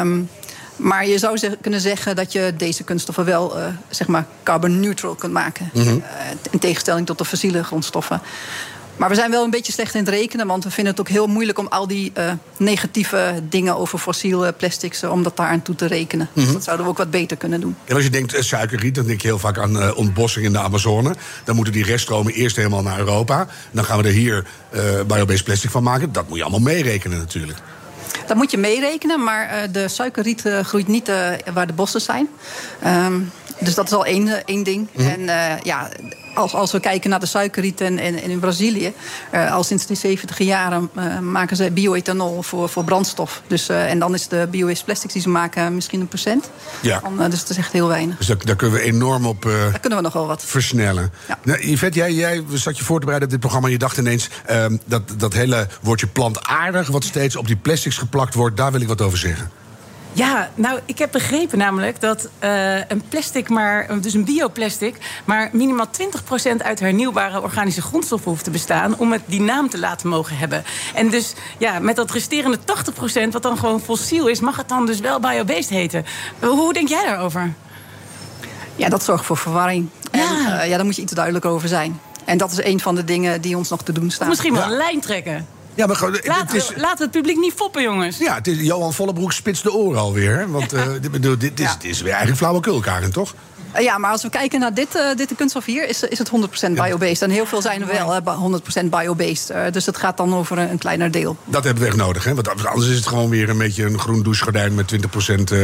Um, 0.00 0.28
maar 0.76 1.06
je 1.06 1.18
zou 1.18 1.36
ze 1.36 1.58
kunnen 1.60 1.80
zeggen 1.80 2.16
dat 2.16 2.32
je 2.32 2.54
deze 2.56 2.84
kunststoffen 2.84 3.24
wel 3.24 3.58
uh, 3.58 3.66
zeg 3.88 4.06
maar 4.06 4.26
carbon 4.42 4.80
neutral 4.80 5.14
kunt 5.14 5.32
maken. 5.32 5.70
Mm 5.72 5.82
-hmm. 5.82 6.02
in 6.50 6.58
tegenstelling 6.58 7.06
tot 7.06 7.18
de 7.18 7.24
fossiele 7.24 7.64
grondstoffen. 7.64 8.20
Maar 8.96 9.08
we 9.08 9.14
zijn 9.14 9.30
wel 9.30 9.44
een 9.44 9.50
beetje 9.50 9.72
slecht 9.72 9.94
in 9.94 10.00
het 10.00 10.08
rekenen, 10.08 10.46
want 10.46 10.64
we 10.64 10.70
vinden 10.70 10.92
het 10.92 11.00
ook 11.00 11.08
heel 11.08 11.26
moeilijk 11.26 11.58
om 11.58 11.66
al 11.66 11.86
die 11.86 12.12
uh, 12.18 12.32
negatieve 12.56 13.42
dingen 13.48 13.76
over 13.76 13.98
fossiele 13.98 14.52
plastics, 14.52 15.02
uh, 15.02 15.10
om 15.10 15.22
dat 15.22 15.36
daar 15.36 15.48
aan 15.48 15.62
toe 15.62 15.74
te 15.74 15.86
rekenen. 15.86 16.28
Dus 16.32 16.44
mhm. 16.44 16.52
dat 16.52 16.64
zouden 16.64 16.86
we 16.86 16.92
ook 16.92 16.98
wat 16.98 17.10
beter 17.10 17.36
kunnen 17.36 17.60
doen. 17.60 17.76
En 17.84 17.94
als 17.94 18.04
je 18.04 18.10
denkt 18.10 18.34
uh, 18.34 18.40
suikerriet, 18.40 18.94
dan 18.94 19.06
denk 19.06 19.20
je 19.20 19.26
heel 19.26 19.38
vaak 19.38 19.58
aan 19.58 19.94
ontbossing 19.94 20.44
in 20.44 20.52
de 20.52 20.58
Amazone. 20.58 21.14
Dan 21.44 21.54
moeten 21.54 21.72
die 21.72 21.84
reststromen 21.84 22.32
eerst 22.32 22.56
helemaal 22.56 22.82
naar 22.82 22.98
Europa. 22.98 23.46
Dan 23.70 23.84
gaan 23.84 23.98
we 23.98 24.08
er 24.08 24.14
hier 24.14 24.46
biobased 25.06 25.44
plastic 25.44 25.70
van 25.70 25.82
maken. 25.82 26.12
Dat 26.12 26.28
moet 26.28 26.36
je 26.36 26.42
allemaal 26.42 26.60
meerekenen 26.60 27.18
natuurlijk. 27.18 27.58
Dat 28.26 28.36
moet 28.36 28.50
je 28.50 28.58
meerekenen, 28.58 29.24
maar 29.24 29.68
de 29.72 29.88
suikerriet 29.88 30.44
groeit 30.62 30.86
niet 30.86 31.10
waar 31.52 31.66
de 31.66 31.72
bossen 31.72 32.00
zijn. 32.00 32.28
Um, 32.86 33.30
dus 33.60 33.74
dat 33.74 33.86
is 33.86 33.92
al 33.92 34.06
één, 34.06 34.46
één 34.46 34.62
ding. 34.62 34.88
Mm 34.92 35.06
En 35.06 35.20
ja, 35.62 35.88
als, 36.36 36.54
als 36.54 36.72
we 36.72 36.80
kijken 36.80 37.10
naar 37.10 37.20
de 37.20 37.26
suikerriet 37.26 37.80
en, 37.80 37.98
in 37.98 38.38
Brazilië, 38.38 38.92
uh, 39.34 39.52
al 39.52 39.64
sinds 39.64 39.86
de 39.86 39.94
70 39.94 40.38
jaren 40.38 40.90
uh, 40.96 41.18
maken 41.18 41.56
ze 41.56 41.70
bioethanol 41.70 42.42
voor, 42.42 42.68
voor 42.68 42.84
brandstof. 42.84 43.42
Dus, 43.46 43.70
uh, 43.70 43.90
en 43.90 43.98
dan 43.98 44.14
is 44.14 44.28
de 44.28 44.48
bio-waste 44.50 44.84
plastics 44.84 45.12
die 45.12 45.22
ze 45.22 45.28
maken 45.28 45.74
misschien 45.74 46.00
een 46.00 46.08
procent. 46.08 46.50
Ja. 46.82 47.00
Van, 47.00 47.30
dus 47.30 47.40
dat 47.40 47.50
is 47.50 47.56
echt 47.56 47.72
heel 47.72 47.88
weinig. 47.88 48.16
Dus 48.16 48.26
daar, 48.26 48.36
daar 48.44 48.56
kunnen 48.56 48.78
we 48.78 48.84
enorm 48.84 49.26
op 49.26 49.42
daar 49.42 49.80
kunnen 49.80 49.98
we 49.98 50.04
nog 50.04 50.12
wel 50.12 50.26
wat. 50.26 50.44
versnellen. 50.44 51.12
Ja. 51.28 51.38
Nou, 51.42 51.70
Yvette, 51.70 51.98
jij, 51.98 52.12
jij 52.12 52.44
zat 52.52 52.78
je 52.78 52.84
voor 52.84 52.98
te 52.98 53.04
bereiden 53.04 53.28
op 53.28 53.30
dit 53.30 53.40
programma 53.40 53.66
en 53.66 53.72
je 53.72 53.78
dacht 53.78 53.98
ineens... 53.98 54.28
Ehm, 54.46 54.76
dat, 54.86 55.02
dat 55.16 55.32
hele 55.32 55.68
woordje 55.80 56.06
plantaardig, 56.06 56.88
wat 56.88 57.04
steeds 57.04 57.36
op 57.36 57.46
die 57.46 57.56
plastics 57.56 57.98
geplakt 57.98 58.34
wordt... 58.34 58.56
daar 58.56 58.72
wil 58.72 58.80
ik 58.80 58.88
wat 58.88 59.00
over 59.00 59.18
zeggen. 59.18 59.50
Ja, 60.16 60.50
nou, 60.54 60.80
ik 60.84 60.98
heb 60.98 61.12
begrepen 61.12 61.58
namelijk 61.58 62.00
dat 62.00 62.28
uh, 62.44 62.76
een 62.88 63.02
plastic 63.08 63.48
maar, 63.48 64.00
dus 64.00 64.14
een 64.14 64.24
bioplastic, 64.24 64.96
maar 65.24 65.48
minimaal 65.52 65.86
20% 65.86 66.56
uit 66.56 66.80
hernieuwbare 66.80 67.42
organische 67.42 67.82
grondstoffen 67.82 68.30
hoeft 68.30 68.44
te 68.44 68.50
bestaan 68.50 68.98
om 68.98 69.12
het 69.12 69.22
die 69.26 69.40
naam 69.40 69.68
te 69.70 69.78
laten 69.78 70.08
mogen 70.08 70.36
hebben. 70.36 70.64
En 70.94 71.10
dus 71.10 71.34
ja, 71.58 71.78
met 71.78 71.96
dat 71.96 72.10
resterende 72.10 72.58
80%, 72.58 72.62
wat 73.30 73.42
dan 73.42 73.58
gewoon 73.58 73.80
fossiel 73.80 74.26
is, 74.26 74.40
mag 74.40 74.56
het 74.56 74.68
dan 74.68 74.86
dus 74.86 75.00
wel 75.00 75.20
biobased 75.20 75.68
heten. 75.68 76.04
Hoe 76.40 76.72
denk 76.72 76.88
jij 76.88 77.04
daarover? 77.04 77.52
Ja, 78.76 78.88
dat 78.88 79.04
zorgt 79.04 79.24
voor 79.24 79.36
verwarring. 79.36 79.88
Ja. 80.12 80.20
En 80.20 80.26
uh, 80.26 80.68
ja, 80.68 80.76
daar 80.76 80.84
moet 80.84 80.96
je 80.96 81.02
iets 81.02 81.12
duidelijk 81.12 81.44
over 81.44 81.68
zijn. 81.68 82.00
En 82.24 82.38
dat 82.38 82.52
is 82.52 82.64
een 82.64 82.80
van 82.80 82.94
de 82.94 83.04
dingen 83.04 83.40
die 83.40 83.56
ons 83.56 83.68
nog 83.68 83.82
te 83.82 83.92
doen 83.92 84.10
staan. 84.10 84.28
misschien 84.28 84.54
wel 84.54 84.62
een 84.62 84.76
lijn 84.76 85.00
trekken. 85.00 85.55
Ja, 85.76 85.86
maar 85.86 85.96
gewoon, 85.96 86.18
laat, 86.22 86.52
het 86.52 86.54
is, 86.54 86.72
laat 86.76 86.98
het 86.98 87.10
publiek 87.10 87.36
niet 87.36 87.52
foppen, 87.52 87.82
jongens. 87.82 88.18
Ja, 88.18 88.34
het 88.34 88.46
is, 88.46 88.60
Johan 88.60 88.92
Vollebroek 88.92 89.32
spitst 89.32 89.62
de 89.62 89.72
oren 89.72 90.00
alweer. 90.00 90.50
Want 90.50 90.74
uh, 90.74 90.82
dit, 91.00 91.40
dit, 91.40 91.60
is, 91.60 91.72
dit 91.78 91.84
is 91.90 92.00
weer 92.00 92.10
eigenlijk 92.10 92.38
flauwekul, 92.38 92.80
Karen, 92.80 93.12
toch? 93.12 93.34
Eh, 93.72 93.82
ja, 93.82 93.98
maar 93.98 94.10
als 94.10 94.22
we 94.22 94.28
kijken 94.28 94.60
naar 94.60 94.74
dit, 94.74 94.96
uh, 94.96 95.02
dit 95.16 95.32
kunststof 95.36 95.64
hier, 95.64 95.88
is, 95.88 96.02
is 96.02 96.18
het 96.18 96.30
100% 96.68 96.72
biobased. 96.72 97.22
En 97.22 97.30
heel 97.30 97.46
veel 97.46 97.62
zijn 97.62 97.88
er 97.88 98.22
wel 98.24 98.60
100% 98.82 98.86
biobased. 98.86 99.50
Uh, 99.50 99.62
dus 99.70 99.86
het 99.86 99.96
gaat 99.96 100.16
dan 100.16 100.34
over 100.34 100.58
een, 100.58 100.70
een, 100.70 100.78
kleiner 100.78 101.10
deel. 101.10 101.36
Dat 101.44 101.64
hebben 101.64 101.82
we 101.82 101.88
echt 101.88 101.98
nodig, 101.98 102.24
hè? 102.24 102.34
Want 102.34 102.66
anders 102.66 102.88
is 102.88 102.96
het 102.96 103.06
gewoon 103.06 103.28
weer 103.28 103.48
een 103.48 103.58
beetje 103.58 103.84
een 103.84 103.98
groen 103.98 104.22
douchegordijn 104.22 104.74
met 104.74 104.92
20% 104.92 105.54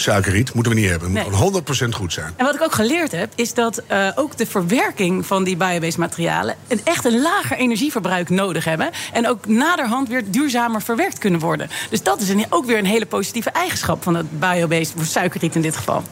suikerriet. 0.00 0.54
Moeten 0.54 0.72
we 0.72 0.80
niet 0.80 0.90
hebben. 0.90 1.16
Het 1.16 1.30
moet 1.30 1.84
100% 1.84 1.88
goed 1.88 2.12
zijn. 2.12 2.32
En 2.36 2.44
wat 2.44 2.54
ik 2.54 2.62
ook 2.62 2.72
geleerd 2.72 3.12
heb, 3.12 3.32
is 3.34 3.54
dat 3.54 3.82
uh, 3.90 4.08
ook 4.14 4.36
de 4.36 4.46
verwerking 4.46 5.26
van 5.26 5.44
die 5.44 5.56
biobased 5.56 5.96
materialen... 5.96 6.56
een 6.68 6.80
echt 6.84 7.04
een 7.04 7.20
lager 7.20 7.56
energieverbruik 7.56 8.28
nodig 8.28 8.64
hebben. 8.64 8.90
En 9.12 9.28
ook 9.28 9.46
naderhand 9.46 10.08
weer 10.08 10.30
duurzamer 10.30 10.82
verwerkt 10.82 11.18
kunnen 11.18 11.40
worden. 11.40 11.70
Dus 11.90 12.02
dat 12.02 12.20
is 12.20 12.28
een, 12.28 12.46
ook 12.48 12.64
weer 12.64 12.78
een 12.78 12.84
hele 12.84 13.06
positieve 13.06 13.50
eigenschap 13.50 14.02
van 14.02 14.14
het 14.14 14.40
biobased 14.40 14.94
suikerriet 15.02 15.54
in 15.54 15.62
dit 15.62 15.76
geval. 15.76 16.02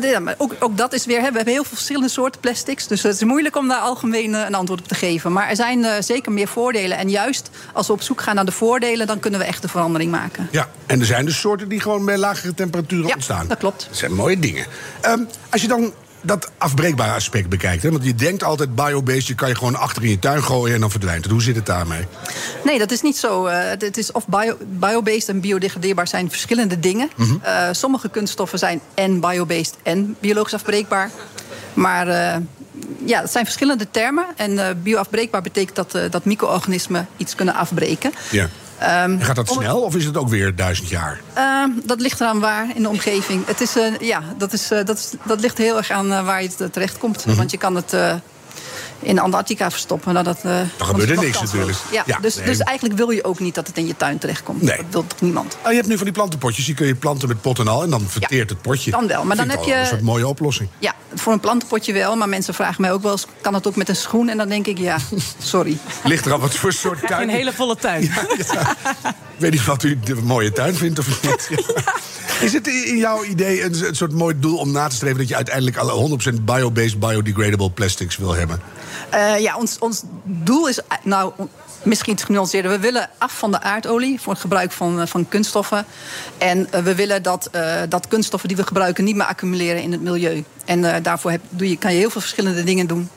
Ja, 0.00 0.20
maar 0.20 0.34
ook, 0.38 0.54
ook, 0.58 0.76
dat 0.76 0.92
is 0.92 1.06
weer. 1.06 1.20
Hè, 1.20 1.30
we 1.30 1.36
hebben 1.36 1.54
heel 1.54 1.64
veel 1.64 1.76
verschillende 1.76 2.08
soorten 2.08 2.40
plastics. 2.40 2.86
Dus 2.86 3.02
het 3.02 3.14
is 3.14 3.24
moeilijk 3.24 3.56
om 3.56 3.68
daar 3.68 3.78
algemeen 3.78 4.30
uh, 4.30 4.44
een 4.46 4.54
antwoord 4.54 4.80
op 4.80 4.88
te 4.88 4.94
geven. 4.94 5.32
Maar 5.32 5.48
er 5.48 5.56
zijn 5.56 5.78
uh, 5.78 5.92
zeker 6.00 6.32
meer 6.32 6.48
voordelen. 6.48 6.98
En 6.98 7.10
juist 7.10 7.50
als 7.72 7.86
we 7.86 7.92
op 7.92 8.02
zoek 8.02 8.20
gaan 8.20 8.34
naar 8.34 8.44
de 8.44 8.52
voordelen, 8.52 9.06
dan 9.06 9.20
kunnen 9.20 9.40
we 9.40 9.46
echt 9.46 9.62
de 9.62 9.68
verandering 9.68 10.10
maken. 10.10 10.48
Ja, 10.50 10.68
en 10.86 11.00
er 11.00 11.06
zijn 11.06 11.24
dus 11.24 11.40
soorten 11.40 11.68
die 11.68 11.80
gewoon 11.80 12.04
bij 12.04 12.16
lagere 12.16 12.54
temperaturen 12.54 13.06
ja, 13.06 13.14
ontstaan. 13.14 13.48
Dat 13.48 13.58
klopt. 13.58 13.86
Dat 13.88 13.96
zijn 13.96 14.14
mooie 14.14 14.38
dingen. 14.38 14.66
Um, 15.06 15.28
als 15.50 15.62
je 15.62 15.68
dan 15.68 15.92
dat 16.20 16.50
afbreekbare 16.58 17.12
aspect 17.12 17.48
bekijkt. 17.48 17.82
Hè? 17.82 17.90
Want 17.90 18.04
je 18.04 18.14
denkt 18.14 18.42
altijd 18.42 18.74
biobased, 18.74 19.26
je 19.26 19.34
kan 19.34 19.48
je 19.48 19.54
gewoon 19.54 19.74
achter 19.76 20.02
in 20.02 20.10
je 20.10 20.18
tuin 20.18 20.42
gooien 20.42 20.74
en 20.74 20.80
dan 20.80 20.90
verdwijnt 20.90 21.22
het. 21.22 21.32
Hoe 21.32 21.42
zit 21.42 21.56
het 21.56 21.66
daarmee? 21.66 22.06
Nee, 22.64 22.78
dat 22.78 22.90
is 22.90 23.02
niet 23.02 23.16
zo. 23.16 23.46
Uh, 23.46 23.58
het 23.78 23.96
is 23.96 24.12
of 24.12 24.26
bio, 24.26 24.56
biobased 24.66 25.28
en 25.28 25.40
biodegradeerbaar 25.40 26.08
zijn 26.08 26.30
verschillende 26.30 26.80
dingen. 26.80 27.10
Mm 27.16 27.26
-hmm. 27.26 27.40
uh, 27.44 27.68
sommige 27.72 28.08
kunststoffen 28.08 28.58
zijn 28.58 28.80
en 28.94 29.20
biobased 29.20 29.74
en 29.82 30.16
biologisch 30.20 30.54
afbreekbaar. 30.54 31.10
Maar 31.74 32.08
uh, 32.08 32.36
ja, 33.04 33.20
het 33.20 33.30
zijn 33.30 33.44
verschillende 33.44 33.90
termen. 33.90 34.24
En 34.36 34.82
bioafbreekbaar 34.82 35.42
betekent 35.42 35.76
dat, 35.76 36.12
dat 36.12 36.24
micro-organismen 36.24 37.08
iets 37.16 37.34
kunnen 37.34 37.54
afbreken. 37.54 38.12
Ja. 38.30 38.48
En 38.78 39.20
gaat 39.20 39.36
dat 39.36 39.48
snel 39.48 39.80
of 39.80 39.94
is 39.94 40.04
het 40.04 40.16
ook 40.16 40.28
weer 40.28 40.54
duizend 40.54 40.88
jaar? 40.88 41.20
Ehm, 41.32 41.70
dat 41.84 42.00
ligt 42.00 42.20
eraan 42.20 42.40
waar 42.40 42.66
in 42.74 42.82
de 42.82 42.88
omgeving. 42.88 43.46
Het 43.46 43.60
is, 43.60 43.76
eh, 43.76 43.98
ja, 43.98 44.22
dat, 44.36 44.52
is, 44.52 44.70
eh, 44.70 44.84
dat, 44.84 44.98
is, 44.98 45.12
dat 45.22 45.40
ligt 45.40 45.58
heel 45.58 45.76
erg 45.76 45.90
aan 45.90 46.12
eh, 46.12 46.24
waar 46.24 46.42
je 46.42 46.70
terecht 46.70 46.98
komt. 46.98 47.26
Mhm. 47.26 47.36
Want 47.36 47.50
je 47.50 47.56
kan 47.56 47.74
het 47.74 47.96
in 49.00 49.18
Antarctica 49.18 49.70
verstoppen. 49.70 50.12
Nou, 50.12 50.24
dat, 50.24 50.38
dan 50.42 50.86
gebeurt 50.86 51.10
er 51.10 51.18
niks 51.18 51.40
natuurlijk. 51.40 51.78
Ja, 51.92 52.02
Ja, 52.06 52.18
dus, 52.20 52.36
nee. 52.36 52.44
dus 52.46 52.58
eigenlijk 52.58 52.98
wil 52.98 53.10
je 53.10 53.24
ook 53.24 53.38
niet 53.38 53.54
dat 53.54 53.66
het 53.66 53.76
in 53.78 53.86
je 53.86 53.96
tuin 53.96 54.18
terechtkomt. 54.18 54.62
Nee. 54.62 54.76
Dat 54.76 54.84
wil 54.90 55.06
toch 55.06 55.20
niemand? 55.20 55.56
Oh, 55.64 55.70
je 55.70 55.76
hebt 55.76 55.88
nu 55.88 55.94
van 55.96 56.04
die 56.04 56.14
plantenpotjes, 56.14 56.64
die 56.64 56.74
kun 56.74 56.86
je 56.86 56.94
planten 56.94 57.28
met 57.28 57.40
pot 57.40 57.58
en 57.58 57.68
al... 57.68 57.82
en 57.82 57.90
dan 57.90 58.04
verteert 58.08 58.50
het 58.50 58.62
potje. 58.62 58.90
Dan 58.90 59.06
wel, 59.06 59.24
maar 59.24 59.36
dan 59.36 59.48
heb 59.48 59.62
je- 59.62 59.74
een 59.74 59.86
soort 59.86 60.02
mooie 60.02 60.26
oplossing. 60.28 60.68
Ja, 60.78 60.94
voor 61.14 61.32
een 61.32 61.40
plantenpotje 61.40 61.92
wel. 61.92 62.16
Maar 62.16 62.28
mensen 62.28 62.54
vragen 62.54 62.80
mij 62.80 62.92
ook 62.92 63.02
wel 63.02 63.12
eens, 63.12 63.26
kan 63.40 63.54
het 63.54 63.66
ook 63.66 63.76
met 63.76 63.88
een 63.88 63.96
schoen? 63.96 64.28
En 64.28 64.36
dan 64.36 64.48
denk 64.48 64.66
ik, 64.66 64.78
ja, 64.78 64.96
sorry. 65.42 65.78
Ligt 66.04 66.26
er 66.26 66.32
al 66.32 66.38
wat 66.38 66.54
voor 66.54 66.72
soort 66.72 67.06
tuin? 67.06 67.28
Een 67.28 67.34
hele 67.34 67.52
volle 67.52 67.76
tuin. 67.76 68.02
Ik 68.02 69.44
weet 69.44 69.50
niet 69.50 69.64
wat 69.64 69.82
u 69.82 69.98
de 70.04 70.14
mooie 70.14 70.52
tuin 70.52 70.74
vindt 70.74 70.98
of 70.98 71.22
niet. 71.22 71.48
Is 72.40 72.52
het 72.52 72.66
in 72.66 72.96
jouw 72.96 73.24
idee 73.24 73.64
een, 73.64 73.96
soort 73.96 74.12
mooi 74.12 74.34
doel 74.38 74.58
om 74.58 74.72
na 74.72 74.88
te 74.88 74.96
streven... 74.96 75.18
dat 75.18 75.28
je 75.28 75.36
uiteindelijk 75.36 75.76
alle 75.76 76.18
100% 76.38 76.42
bio-based, 76.42 77.00
biodegradable 77.00 77.70
plastics 77.70 78.16
wil 78.16 78.34
hebben? 78.34 78.60
Eh, 79.10 79.38
ja, 79.38 79.56
ons, 79.56 79.78
ons 79.78 80.02
doel 80.24 80.68
is, 80.68 80.78
eh, 80.78 80.84
nou, 81.02 81.32
misschien 81.82 82.14
te 82.16 82.24
genuanceerder. 82.24 82.70
We 82.70 82.78
willen 82.78 83.10
af 83.18 83.38
van 83.38 83.50
de 83.50 83.60
aardolie 83.60 84.20
voor 84.20 84.32
het 84.32 84.42
gebruik 84.42 84.72
van, 84.72 85.00
eh, 85.00 85.06
van 85.06 85.28
kunststoffen. 85.28 85.86
En 86.38 86.68
we 86.84 86.94
willen 86.94 87.22
dat, 87.22 87.50
dat 87.88 88.08
kunststoffen 88.08 88.48
die 88.48 88.58
we 88.58 88.66
gebruiken 88.66 89.04
niet 89.04 89.16
meer 89.16 89.26
accumuleren 89.26 89.82
in 89.82 89.92
het 89.92 90.02
milieu. 90.02 90.44
En 90.64 91.02
daarvoor 91.02 91.30
heb, 91.30 91.40
doe 91.48 91.68
je, 91.68 91.76
kan 91.76 91.92
je 91.92 91.98
heel 91.98 92.10
veel 92.10 92.20
verschillende 92.20 92.64
dingen 92.64 92.86
doen. 92.86 93.08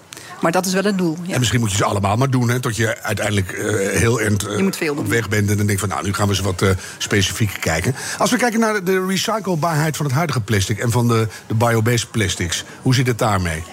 Maar 0.42 0.52
dat 0.52 0.66
is 0.66 0.74
wel 0.74 0.84
het 0.84 0.98
doel. 0.98 1.18
Ja. 1.24 1.34
En 1.34 1.40
misschien 1.40 1.60
moet 1.60 1.72
je 1.72 1.78
ze 1.78 1.84
allemaal 1.84 2.16
maar 2.18 2.30
doen, 2.30 2.50
hè, 2.50 2.60
tot 2.60 2.76
je 2.76 3.02
uiteindelijk 3.02 3.52
eh, 3.52 4.00
heel 4.00 4.22
eind 4.22 4.48
eh, 4.48 4.98
op 4.98 5.08
weg 5.08 5.30
bent. 5.30 5.50
En 5.50 5.58
dan 5.58 5.66
denk 5.66 5.80
je 5.80 5.88
van, 5.88 5.90
nou, 5.90 6.04
nu 6.06 6.14
gaan 6.14 6.28
we 6.28 6.34
eens 6.34 6.42
wat 6.42 6.62
eh, 6.62 6.70
specifieker 6.98 7.60
kijken. 7.60 7.96
Als 8.18 8.32
we 8.32 8.38
kijken 8.38 8.60
naar 8.60 8.84
de 8.84 9.06
recyclebaarheid 9.06 9.98
van 9.98 10.06
het 10.06 10.16
huidige 10.16 10.42
plastic... 10.42 10.80
en 10.80 10.92
van 10.92 11.08
de, 11.08 11.28
de 11.48 11.54
biobased 11.54 12.12
plastics, 12.12 12.64
hoe 12.82 12.96
zit 12.96 13.08
het 13.08 13.18
daarmee? 13.18 13.64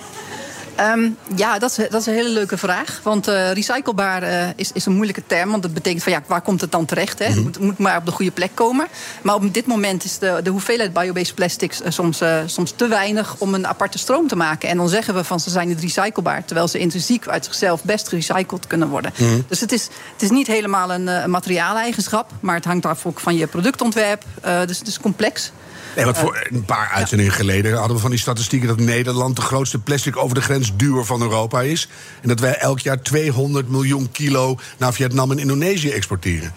Ehm, 0.79 1.11
ja, 1.37 1.59
dat 1.59 1.71
is, 1.71 1.77
dat 1.91 2.01
is 2.01 2.07
een 2.07 2.15
hele 2.15 2.29
leuke 2.29 2.59
vraag. 2.59 3.01
Want 3.03 3.29
eh, 3.29 3.53
recyclebaar 3.53 4.23
eh, 4.23 4.49
is, 4.57 4.73
is 4.73 4.87
een 4.87 4.93
moeilijke 4.93 5.23
term. 5.27 5.51
Want 5.51 5.63
dat 5.63 5.75
betekent 5.75 6.03
van 6.03 6.13
ja, 6.13 6.23
waar 6.27 6.41
komt 6.41 6.61
het 6.61 6.73
dan 6.73 6.85
terecht? 6.85 7.19
Hè? 7.19 7.25
Het 7.25 7.43
moet, 7.43 7.59
moet 7.59 7.79
maar 7.79 7.97
op 7.97 8.07
de 8.07 8.11
goede 8.11 8.31
plek 8.31 8.51
komen. 8.55 8.87
Maar 9.23 9.35
op 9.35 9.55
dit 9.55 9.67
moment 9.67 10.05
is 10.05 10.19
de, 10.19 10.41
de 10.43 10.51
hoeveelheid 10.51 10.93
biobased 10.93 11.35
plastics 11.35 11.83
eh, 11.83 11.91
soms, 11.91 12.23
soms 12.47 12.73
te 12.77 12.89
weinig 12.89 13.35
om 13.39 13.55
een 13.55 13.67
aparte 13.67 13.99
stroom 13.99 14.29
te 14.29 14.37
maken. 14.37 14.69
En 14.69 14.77
dan 14.77 14.89
zeggen 14.89 15.15
we 15.15 15.25
van 15.25 15.41
ze 15.41 15.51
zijn 15.51 15.69
niet 15.69 15.81
recyclebaar. 15.81 16.45
Terwijl 16.45 16.69
ze 16.69 16.79
intrinsiek 16.79 17.29
uit 17.29 17.45
zichzelf 17.45 17.85
best 17.85 18.09
gerecycled 18.09 18.67
kunnen 18.67 18.89
worden. 18.89 19.13
Dus 19.49 19.61
het 19.61 19.73
is, 19.73 19.89
het 20.13 20.23
is 20.23 20.31
niet 20.31 20.47
helemaal 20.47 20.93
een, 20.93 21.31
materiaaleigenschap. 21.31 22.31
Maar 22.41 22.55
het 22.55 22.65
hangt 22.65 22.87
af 22.87 23.07
ook 23.07 23.21
van 23.21 23.37
je 23.37 23.47
productontwerp. 23.47 24.25
Dus 24.67 24.79
het 24.79 24.89
is 24.89 25.01
complex. 25.01 25.53
Nee, 25.99 26.07
want 26.07 26.19
voor 26.19 26.47
een 26.51 26.65
paar 26.65 26.89
uitzendingen 26.89 27.33
geleden 27.33 27.77
hadden 27.77 27.97
we 27.97 28.03
van 28.03 28.11
die 28.11 28.19
statistieken 28.19 28.69
dat 28.69 28.81
Nederland 28.81 29.37
de 29.37 29.43
grootste 29.43 29.79
plastic 29.79 30.17
over 30.17 30.35
de 30.35 30.41
grens 30.41 30.77
duwer 30.77 31.05
van 31.05 31.23
Europa 31.23 31.61
is. 31.61 31.89
En 32.23 32.29
dat 32.29 32.41
wij 32.41 32.55
elk 32.55 32.81
jaar 32.81 33.03
200 33.03 33.69
miljoen 33.69 34.11
kilo 34.11 34.59
naar 34.77 34.93
Vietnam 34.93 35.31
en 35.31 35.39
Indonesië 35.39 35.91
exporteren. 35.91 36.53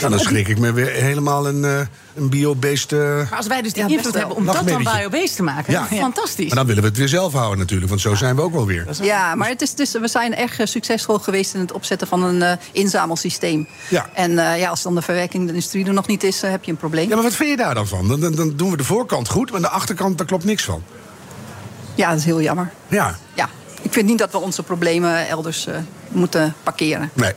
Nou, 0.00 0.10
dan 0.10 0.18
schrik 0.20 0.48
ik 0.48 0.58
me 0.58 0.72
weer 0.72 0.90
helemaal 0.90 1.48
een, 1.48 1.64
eh, 1.64 1.80
een 2.14 2.28
bio-based. 2.28 2.92
eh, 2.92 2.98
Maar 2.98 3.28
als 3.36 3.46
wij 3.46 3.62
dus 3.62 3.72
die 3.72 3.82
Ja, 3.88 3.96
invloed 3.96 4.14
hebben 4.14 4.36
om 4.36 4.46
dat 4.46 4.54
dan 4.54 4.64
biobased 4.84 5.36
te 5.36 5.42
maken, 5.42 5.72
Ja. 5.72 5.86
fantastisch. 6.08 6.46
Maar 6.46 6.56
dan 6.56 6.66
willen 6.66 6.82
we 6.82 6.88
het 6.88 6.98
weer 6.98 7.08
zelf 7.08 7.32
houden 7.32 7.58
natuurlijk, 7.58 7.88
want 7.88 8.00
zo 8.00 8.14
zijn 8.14 8.36
we 8.36 8.42
ook 8.42 8.52
wel 8.52 8.66
weer. 8.66 8.86
Ja, 9.02 9.34
maar 9.34 9.48
het 9.48 9.62
is, 9.62 9.74
dus, 9.74 9.92
we 9.92 10.08
zijn 10.08 10.36
erg 10.36 10.58
eh, 10.58 10.66
succesvol 10.66 11.18
geweest 11.18 11.54
in 11.54 11.60
het 11.60 11.72
opzetten 11.72 12.06
van 12.08 12.22
een 12.22 12.42
eh, 12.42 12.52
inzamelsysteem. 12.72 13.68
Ja. 13.88 14.06
En 14.14 14.38
eh, 14.38 14.58
ja, 14.58 14.68
als 14.70 14.82
dan 14.82 14.94
de 14.94 15.02
verwerking 15.02 15.42
de 15.42 15.48
industrie 15.48 15.86
er 15.86 15.92
nog 15.92 16.06
niet 16.06 16.22
is, 16.22 16.40
heb 16.42 16.64
je 16.64 16.70
een 16.70 16.76
probleem. 16.76 17.08
Ja, 17.08 17.14
maar 17.14 17.24
wat 17.24 17.34
vind 17.34 17.50
je 17.50 17.56
daar 17.56 17.74
dan 17.74 17.86
van? 17.86 18.08
Dan, 18.08 18.20
dan, 18.20 18.34
dan 18.34 18.52
doen 18.56 18.70
we 18.70 18.76
de 18.76 18.84
voorkant 18.84 19.28
goed, 19.28 19.50
maar 19.50 19.60
de 19.60 19.68
achterkant, 19.68 20.18
daar 20.18 20.26
klopt 20.26 20.44
niks 20.44 20.64
van. 20.64 20.82
Ja, 21.94 22.08
dat 22.10 22.18
is 22.18 22.24
heel 22.24 22.40
jammer. 22.42 22.70
Ja, 22.88 23.16
Ja, 23.34 23.48
ik 23.82 23.92
vind 23.92 24.06
niet 24.06 24.18
dat 24.18 24.32
we 24.32 24.38
onze 24.38 24.62
problemen 24.62 25.28
elders 25.28 25.66
eh, 25.66 25.74
moeten 26.08 26.54
parkeren. 26.62 27.10
nee. 27.14 27.32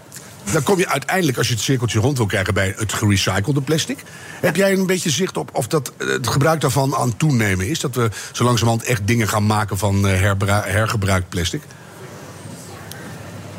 Dan 0.51 0.63
kom 0.63 0.77
je 0.77 0.87
uiteindelijk, 0.87 1.37
als 1.37 1.47
je 1.47 1.53
het 1.53 1.63
cirkeltje 1.63 1.99
rond 1.99 2.17
wil 2.17 2.25
krijgen 2.25 2.53
bij 2.53 2.73
het 2.77 2.93
gerecyclede 2.93 3.61
plastic. 3.61 4.03
Heb 4.41 4.55
jij 4.55 4.73
een 4.73 4.85
beetje 4.85 5.09
zicht 5.09 5.37
op 5.37 5.49
of 5.53 5.67
dat, 5.67 5.91
eh, 5.97 6.07
het 6.07 6.27
gebruik 6.27 6.61
daarvan 6.61 6.95
aan 6.95 7.17
toenemen 7.17 7.67
is? 7.67 7.79
Dat 7.79 7.95
we 7.95 8.09
zo 8.31 8.43
langzamerhand 8.43 8.87
echt 8.87 9.07
dingen 9.07 9.27
gaan 9.27 9.45
maken 9.45 9.77
van 9.77 10.07
eh, 10.07 10.33
hergebruikt 10.63 11.29
plastic? 11.29 11.61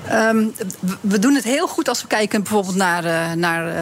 Ehm, 0.09 0.44
we 1.00 1.18
doen 1.18 1.35
het 1.35 1.44
heel 1.44 1.68
goed 1.68 1.88
als 1.88 2.02
we 2.02 2.09
kijken 2.09 2.42
bijvoorbeeld 2.42 2.76
naar, 2.76 3.04
eh, 3.04 3.32
naar 3.32 3.73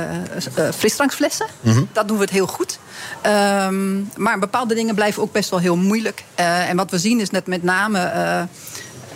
frisdrankflessen. 0.75 1.47
Dat 1.93 2.09
doen 2.09 2.17
we 2.17 2.23
het 2.23 2.33
heel 2.33 2.47
goed. 2.47 2.79
Ehm, 3.23 4.01
maar 4.17 4.39
bepaalde 4.39 4.75
dingen 4.75 4.95
blijven 4.95 5.23
ook 5.23 5.33
best 5.33 5.51
wel 5.51 5.59
heel 5.59 5.77
moeilijk. 5.77 6.25
En 6.35 6.77
wat 6.77 6.91
we 6.91 6.99
zien 6.99 7.21
is 7.21 7.31
net 7.31 7.47
met 7.47 7.63
name. 7.63 8.49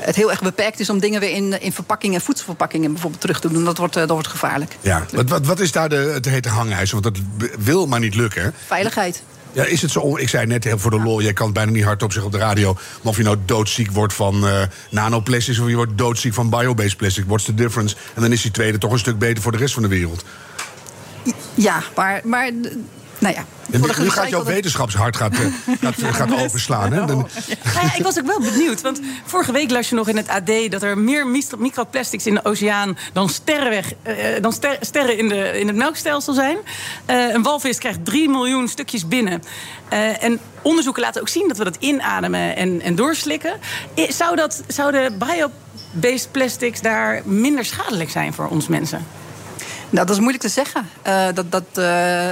Het 0.05 0.17
heel 0.17 0.31
erg 0.31 0.43
beperkt 0.43 0.81
is 0.81 0.91
om 0.91 0.99
dingen 0.99 1.21
weer 1.21 1.31
in, 1.31 1.61
in 1.61 1.73
verpakkingen, 1.73 2.21
voedselverpakkingen 2.21 2.93
bijvoorbeeld 2.93 3.21
terug 3.21 3.41
te 3.41 3.53
doen. 3.53 3.65
Dat 3.65 3.79
wordt, 3.79 3.95
eh, 3.97 4.01
dat 4.03 4.11
wordt 4.11 4.29
gevaarlijk. 4.29 4.77
Ja. 4.81 5.07
Wat, 5.13 5.29
wat, 5.29 5.47
wat 5.47 5.61
is 5.61 5.73
daar 5.73 5.89
de, 5.89 5.97
het 5.97 6.25
hete 6.25 6.49
hangijzer? 6.49 7.01
Want 7.01 7.15
dat 7.15 7.25
wil 7.59 7.87
maar 7.87 8.01
niet 8.01 8.15
lukken. 8.15 8.43
hè? 8.43 8.51
Veiligheid. 8.67 9.23
Ja, 9.53 9.65
is 9.65 9.83
het 9.83 9.91
zo? 9.91 10.17
Ik 10.17 10.29
zei 10.29 10.47
net 10.47 10.73
voor 10.77 10.91
de 10.91 11.01
lol, 11.01 11.23
jij 11.23 11.33
kan 11.33 11.45
het 11.45 11.55
bijna 11.55 11.71
niet 11.71 11.85
hardop 11.85 12.13
zeggen 12.13 12.33
op 12.33 12.39
de 12.39 12.45
radio. 12.45 12.73
Maar 12.73 13.11
of 13.13 13.17
je 13.17 13.23
nou 13.23 13.37
doodziek 13.45 13.91
wordt 13.91 14.13
van 14.13 14.47
eh 14.49 14.63
nanoplastics 14.91 15.59
of 15.59 15.69
je 15.69 15.75
wordt 15.75 15.99
doodziek 15.99 16.35
van 16.35 16.51
biobased 16.51 16.97
plastic, 16.97 17.25
what's 17.27 17.45
the 17.45 17.55
difference? 17.55 17.97
En 18.15 18.23
dan 18.23 18.33
is 18.33 18.43
die 18.43 18.51
tweede 18.51 18.79
toch 18.79 18.93
een 18.93 18.99
stuk 18.99 19.19
beter 19.19 19.43
voor 19.43 19.53
de 19.53 19.59
rest 19.59 19.75
van 19.75 19.83
de 19.83 19.89
wereld. 19.89 20.25
Ja, 21.55 21.83
maar, 21.95 22.21
maar 22.25 22.51
nou 23.23 23.35
ja. 23.35 23.45
Nu, 23.99 24.11
gaat 24.11 24.29
jouw 24.29 24.45
wetenschapshart 24.45 25.17
gaat, 25.17 25.33
eh, 25.33 25.41
gaat, 25.81 25.95
gaat 26.21 26.43
overslaan. 26.45 26.93
Hè? 26.93 27.05
Dan, 27.07 27.29
Nou 27.75 27.87
ja, 27.87 27.95
ik 27.95 28.03
was 28.03 28.19
ook 28.19 28.27
wel 28.27 28.41
benieuwd. 28.41 28.81
Want 28.81 29.01
vorige 29.25 29.53
week 29.53 29.71
las 29.71 29.89
je 29.89 29.95
nog 29.95 30.09
in 30.09 30.17
het 30.17 30.29
AD 30.29 30.71
dat 30.71 30.83
er 30.83 30.99
meer 30.99 31.27
microplastics 31.59 32.27
in 32.27 32.35
de 32.35 32.45
oceaan 32.45 32.99
dan, 33.13 33.29
sterrenweg, 33.29 33.93
eh, 34.03 34.17
dan 34.41 34.53
ster- 34.53 34.77
sterren 34.81 35.19
in, 35.19 35.29
de, 35.29 35.61
in 35.61 35.67
het 35.67 35.77
melkstelsel 35.77 36.35
zijn. 36.35 36.57
Eh, 37.07 37.29
een 37.29 37.43
walvis 37.43 37.79
krijgt 37.79 38.05
3 38.05 38.29
miljoen 38.29 38.69
stukjes 38.69 39.09
binnen. 39.09 39.43
En 40.21 40.41
onderzoeken 40.63 41.03
laten 41.03 41.21
ook 41.21 41.29
zien 41.29 41.49
dat 41.49 41.57
we 41.57 41.65
dat 41.65 41.77
inademen 41.79 42.57
en, 42.57 42.81
en 42.81 42.95
doorslikken. 42.95 43.53
Zou, 44.09 44.37
dat, 44.37 44.63
zouden 44.67 45.19
bio-based 45.19 46.29
plastics 46.31 46.81
daar 46.81 47.23
minder 47.25 47.65
schadelijk 47.65 48.11
zijn 48.11 48.33
voor 48.33 48.49
ons 48.49 48.69
mensen? 48.69 49.07
Nou, 49.93 50.07
dat 50.07 50.11
is 50.17 50.19
moeilijk 50.21 50.43
te 50.43 50.49
zeggen. 50.51 50.89
Eh, 51.03 51.25
dat, 51.35 51.53
dat, 51.53 51.63
eh, 51.73 52.29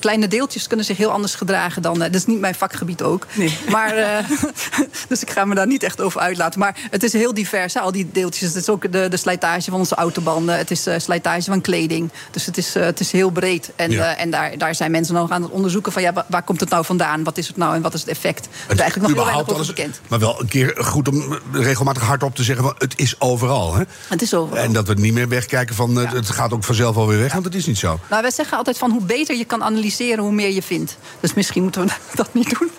kleine 0.00 0.28
deeltjes 0.28 0.66
kunnen 0.66 0.86
zich 0.86 0.96
heel 0.96 1.10
anders 1.10 1.34
gedragen 1.34 1.82
dan. 1.82 1.94
eh, 1.94 2.00
dat 2.00 2.14
is 2.14 2.26
niet 2.26 2.40
mijn 2.40 2.54
vakgebied 2.54 3.02
ook. 3.02 3.26
Nee. 3.32 3.58
Maar, 3.70 3.96
eh, 3.96 4.30
dus 5.08 5.22
ik 5.22 5.30
ga 5.30 5.44
me 5.44 5.54
daar 5.54 5.66
niet 5.66 5.82
echt 5.82 6.00
over 6.00 6.20
uitlaten. 6.20 6.60
Maar 6.60 6.76
het 6.90 7.02
is 7.02 7.12
heel 7.12 7.34
divers, 7.34 7.74
hè, 7.74 7.80
al 7.80 7.92
die 7.92 8.08
deeltjes. 8.12 8.48
Het 8.48 8.62
is 8.62 8.68
ook 8.68 8.92
de, 8.92 9.08
de 9.08 9.16
slijtage 9.16 9.70
van 9.70 9.78
onze 9.78 9.94
autobanden. 9.94 10.56
Het 10.58 10.70
is 10.70 10.86
eh, 10.86 10.98
slijtage 10.98 11.42
van 11.50 11.60
kleding. 11.60 12.10
Dus 12.30 12.46
het 12.46 12.56
is, 12.58 12.74
eh, 12.74 12.82
het 12.84 13.00
is 13.00 13.12
heel 13.12 13.30
breed. 13.30 13.70
En, 13.76 13.90
Ja. 13.90 14.14
eh, 14.14 14.22
en 14.22 14.30
daar, 14.30 14.58
daar 14.58 14.74
zijn 14.74 14.90
mensen 14.90 15.14
nog 15.14 15.30
aan 15.30 15.42
het 15.42 15.50
onderzoeken 15.50 15.92
van 15.92 16.02
ja, 16.02 16.12
waar, 16.12 16.24
waar 16.28 16.42
komt 16.42 16.60
het 16.60 16.70
nou 16.70 16.84
vandaan? 16.84 17.24
Wat 17.24 17.38
is 17.38 17.46
het 17.46 17.56
nou 17.56 17.74
en 17.74 17.82
wat 17.82 17.94
is 17.94 18.00
het 18.00 18.08
effect? 18.08 18.44
Er 18.66 18.74
is 18.74 18.80
eigenlijk 18.80 18.96
nog 18.96 19.24
heel 19.24 19.32
weinig 19.32 19.54
over 19.60 19.66
bekend. 19.74 20.00
Maar 20.08 20.18
wel 20.18 20.40
een 20.40 20.48
keer 20.48 20.74
goed 20.78 21.08
om 21.08 21.38
regelmatig 21.52 22.02
hardop 22.02 22.34
te 22.34 22.42
zeggen: 22.42 22.64
van, 22.64 22.74
het 22.78 22.98
is 22.98 23.20
overal. 23.20 23.74
Hè? 23.74 23.82
Het 24.08 24.22
is 24.22 24.34
overal. 24.34 24.62
En 24.64 24.72
dat 24.72 24.86
we 24.88 24.94
niet 24.94 25.12
meer 25.12 25.28
wegkijken 25.28 25.74
van 25.74 25.96
het 25.96 26.30
gaat 26.30 26.52
ook 26.52 26.64
vanzelf 26.64 26.94
alweer 26.96 27.18
weg, 27.18 27.32
want 27.32 27.44
het 27.44 27.54
is 27.54 27.66
niet 27.66 27.78
zo. 27.78 28.00
Nou, 28.10 28.22
wij 28.22 28.30
zeggen 28.30 28.56
altijd 28.58 28.78
van 28.78 28.90
hoe 28.90 29.02
beter 29.04 29.36
je 29.36 29.44
kan 29.44 29.62
analyseren, 29.62 30.22
hoe 30.24 30.32
meer 30.32 30.50
je 30.52 30.62
vindt. 30.62 30.96
Dus 31.20 31.34
misschien 31.34 31.62
moeten 31.62 31.86
we 31.86 31.92
dat 32.14 32.34
niet 32.34 32.58
doen. 32.58 32.70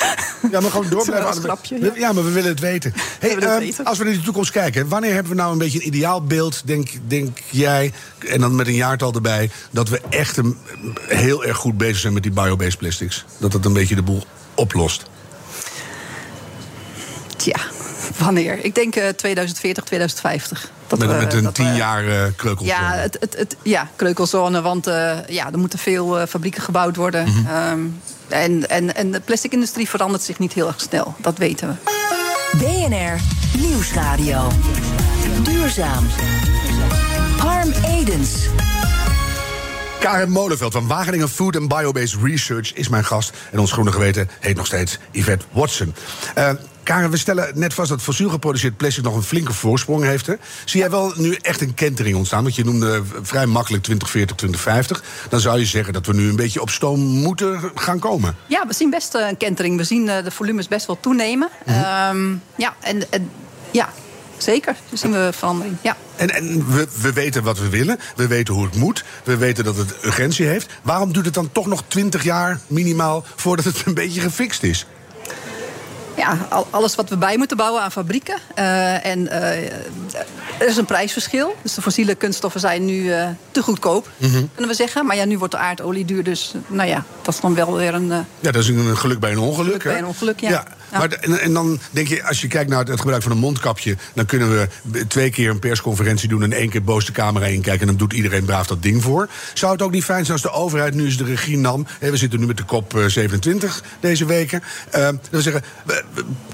Ja, 0.52 0.60
maar 0.60 0.72
gewoon 0.72 0.90
door 0.90 1.06
Dat 1.06 1.16
blijven. 1.20 1.42
grapje, 1.44 1.80
We- 1.80 1.92
ja. 1.96 2.12
maar 2.14 2.24
we 2.24 2.32
willen 2.32 2.50
het 2.50 2.60
weten. 2.60 2.94
Hey, 3.20 3.36
ehm, 3.38 3.60
weten. 3.60 3.86
Als 3.86 3.98
we 3.98 4.04
naar 4.04 4.14
de 4.14 4.22
toekomst 4.22 4.52
kijken, 4.52 4.88
wanneer 4.88 5.14
hebben 5.14 5.32
we 5.32 5.38
nou 5.38 5.52
een 5.52 5.58
beetje 5.58 5.80
een 5.80 5.88
ideaalbeeld, 5.88 6.62
denk, 6.66 6.90
denk 7.08 7.38
jij, 7.50 7.94
en 8.28 8.42
dan 8.42 8.56
met 8.56 8.68
een 8.68 8.74
jaartal 8.76 9.14
erbij, 9.14 9.50
dat 9.72 9.90
we 9.90 10.02
echt 10.10 10.38
een, 10.38 10.58
heel 11.08 11.46
erg 11.46 11.58
goed 11.58 11.78
bezig 11.78 11.98
zijn 11.98 12.14
met 12.14 12.24
die 12.24 12.32
biobased 12.32 12.78
plastics? 12.78 13.26
Dat 13.38 13.52
dat 13.52 13.66
een 13.66 13.74
beetje 13.74 13.96
de 13.96 14.02
boel 14.04 14.24
oplost. 14.56 15.04
Tja, 17.36 17.56
wanneer? 18.18 18.66
Ik 18.66 18.76
denk 18.76 18.96
eh, 18.96 19.08
2040, 19.10 19.84
2050. 19.84 20.72
Dat 20.88 21.00
met 21.00 21.08
we- 21.10 21.16
met 21.16 21.34
een 21.34 21.44
dat 21.44 21.58
we- 21.58 21.64
tien 21.64 21.76
jaar 21.76 22.08
eh 22.08 22.22
kreukelzone. 22.36 22.80
Ja, 22.80 22.92
het, 22.94 23.18
het, 23.20 23.38
het, 23.38 23.56
ja, 23.64 23.90
kreukelzone, 23.96 24.62
want 24.62 24.88
eh, 24.88 25.18
ja, 25.28 25.52
er 25.52 25.58
moeten 25.60 25.80
veel 25.80 26.20
eh, 26.20 26.28
fabrieken 26.28 26.62
gebouwd 26.62 26.96
worden. 26.96 27.28
Mhm. 27.28 27.48
Ehm, 27.48 27.80
en, 28.28 28.70
en, 28.70 28.96
en 28.96 29.12
de 29.12 29.20
plastic-industrie 29.20 29.90
verandert 29.90 30.24
zich 30.24 30.40
niet 30.40 30.54
heel 30.54 30.68
erg 30.68 30.82
snel, 30.82 31.16
dat 31.22 31.38
weten 31.38 31.68
we. 31.68 31.96
BNR 32.58 33.20
Nieuwsradio. 33.62 34.48
Duurzaam. 35.44 36.08
Harm 37.38 37.72
Edens. 37.86 38.32
Karen 40.00 40.30
Molenveld 40.30 40.74
van 40.74 40.88
Wageningen 40.88 41.30
Food 41.30 41.56
and 41.58 41.68
Biobased 41.68 42.20
Research 42.24 42.74
is 42.74 42.90
mijn 42.90 43.06
gast. 43.06 43.32
En 43.52 43.60
ons 43.60 43.72
groene 43.72 43.92
geweten 43.92 44.30
heet 44.40 44.56
nog 44.58 44.66
steeds 44.66 44.98
Yvette 45.12 45.46
Watson. 45.52 45.96
Karen, 46.88 47.10
we 47.10 47.18
stellen 47.18 47.52
net 47.54 47.74
vast 47.74 47.90
dat 47.90 48.02
fossiel 48.02 48.30
geproduceerd 48.30 48.78
plastic 48.78 49.04
nog 49.04 49.16
een 49.16 49.24
flinke 49.24 49.54
voorsprong 49.54 50.04
heeft. 50.04 50.28
Hè? 50.28 50.34
Zie 50.66 50.80
jij 50.80 50.90
wel 50.90 51.14
nu 51.16 51.34
echt 51.34 51.62
een 51.62 51.74
kentering 51.74 52.16
ontstaan? 52.16 52.44
Want 52.44 52.56
je 52.56 52.64
noemde 52.64 53.04
vrij 53.22 53.46
makkelijk 53.46 53.84
2040, 53.84 54.36
2050. 54.36 55.30
Dan 55.30 55.40
zou 55.40 55.60
je 55.60 55.66
zeggen 55.66 55.94
dat 55.94 56.06
we 56.06 56.14
nu 56.14 56.30
een 56.30 56.36
beetje 56.36 56.62
op 56.62 56.70
stoom 56.70 57.00
moeten 57.00 57.72
gaan 57.76 58.00
komen. 58.00 58.36
Ja, 58.46 58.68
we 58.68 58.74
zien 58.74 58.90
best 58.90 59.16
eh, 59.16 59.28
een 59.28 59.38
kentering. 59.38 59.78
We 59.78 59.84
zien 59.84 60.10
eh, 60.10 60.24
de 60.24 60.32
volumes 60.32 60.68
best 60.68 60.86
wel 60.86 61.00
toenemen. 61.00 61.50
Ehm, 61.66 62.34
ja, 62.56 62.76
en, 62.80 63.12
en 63.12 63.32
ja, 63.72 63.90
zeker. 64.38 64.76
Dan 64.90 64.98
zien 64.98 65.12
we 65.12 65.30
verandering. 65.34 65.76
Ja. 65.82 65.98
En, 66.16 66.30
en 66.30 66.72
we, 66.72 66.88
we 67.02 67.14
weten 67.14 67.44
wat 67.44 67.60
we 67.60 67.70
willen. 67.70 68.00
We 68.16 68.28
weten 68.28 68.54
hoe 68.54 68.66
het 68.66 68.76
moet. 68.76 69.04
We 69.24 69.38
weten 69.38 69.64
dat 69.64 69.78
het 69.78 69.96
urgentie 70.04 70.46
heeft. 70.46 70.74
Waarom 70.82 71.14
duurt 71.14 71.26
het 71.26 71.34
dan 71.34 71.52
toch 71.52 71.68
nog 71.68 71.84
20 71.88 72.24
jaar 72.24 72.60
minimaal 72.68 73.26
voordat 73.36 73.66
het 73.66 73.84
een 73.86 73.94
beetje 73.94 74.22
gefixt 74.22 74.64
is? 74.64 74.86
Ja, 76.18 76.38
al- 76.50 76.68
alles 76.70 76.96
wat 76.96 77.10
we 77.10 77.18
bij 77.18 77.38
moeten 77.38 77.58
bouwen 77.58 77.82
aan 77.82 77.92
fabrieken. 77.92 78.36
Eh, 78.56 79.06
en 79.06 79.28
eh, 79.28 79.72
er 80.60 80.68
is 80.68 80.78
een 80.78 80.86
prijsverschil. 80.86 81.56
Dus 81.62 81.74
de 81.74 81.82
fossiele 81.82 82.16
kunststoffen 82.16 82.60
zijn 82.62 82.86
nu 82.86 83.12
eh, 83.14 83.28
te 83.52 83.62
goedkoop, 83.64 84.10
kunnen 84.20 84.68
we 84.68 84.74
zeggen. 84.74 85.06
Maar 85.06 85.16
ja, 85.16 85.26
nu 85.26 85.38
wordt 85.38 85.54
de 85.54 85.60
aardolie 85.60 86.06
duur. 86.06 86.24
Dus 86.24 86.54
nou 86.68 86.90
ja, 86.90 87.04
dat 87.22 87.34
is 87.34 87.40
dan 87.40 87.56
wel 87.56 87.76
weer 87.78 87.94
een... 87.94 88.08
Ja, 88.40 88.52
dat 88.52 88.56
is 88.56 88.68
een 88.68 88.98
geluk 88.98 89.20
bij 89.20 89.32
een 89.32 89.38
ongeluk. 89.40 89.84
hè? 89.84 89.90
bij 89.90 90.00
een 90.00 90.06
ongeluk, 90.06 90.40
ja. 90.40 90.50
Ja. 90.50 90.64
Maar, 90.98 91.12
en, 91.12 91.54
dan 91.54 91.80
denk 91.92 92.08
je, 92.08 92.24
als 92.24 92.42
je 92.42 92.48
kijkt 92.48 92.70
naar 92.70 92.86
het, 92.86 93.00
gebruik 93.00 93.24
van 93.24 93.32
een 93.32 93.38
mondkapje... 93.38 93.98
dan 94.14 94.26
kunnen 94.26 94.50
we 94.52 94.68
twee 95.08 95.30
keer 95.30 95.50
een 95.50 95.60
persconferentie 95.60 96.30
doen... 96.30 96.44
en 96.44 96.54
één 96.54 96.70
keer 96.70 96.84
boos 96.84 97.06
de 97.06 97.12
camera 97.12 97.46
inkijken... 97.46 97.82
en 97.82 97.88
dan 97.88 97.98
doet 97.98 98.14
iedereen 98.14 98.46
braaf 98.46 98.68
dat 98.68 98.82
ding 98.82 99.04
voor. 99.04 99.30
Zou 99.54 99.72
het 99.72 99.82
ook 99.82 99.92
niet 99.92 100.04
fijn 100.04 100.26
zijn 100.26 100.42
als 100.42 100.52
de 100.52 100.60
overheid 100.60 100.94
nu 100.94 101.06
eens 101.06 101.18
de 101.18 101.24
regie 101.24 101.58
nam... 101.58 101.88
We 102.00 102.18
zitten 102.18 102.40
nu 102.40 102.46
met 102.46 102.58
de 102.58 102.64
kop 102.64 102.96
eh, 102.96 103.06
27 103.06 103.84
deze 104.00 104.26
weken... 104.26 104.64
eh, 104.92 105.02
dat 105.02 105.18
we 105.30 105.42
zeggen, 105.42 105.64
we- 105.86 106.04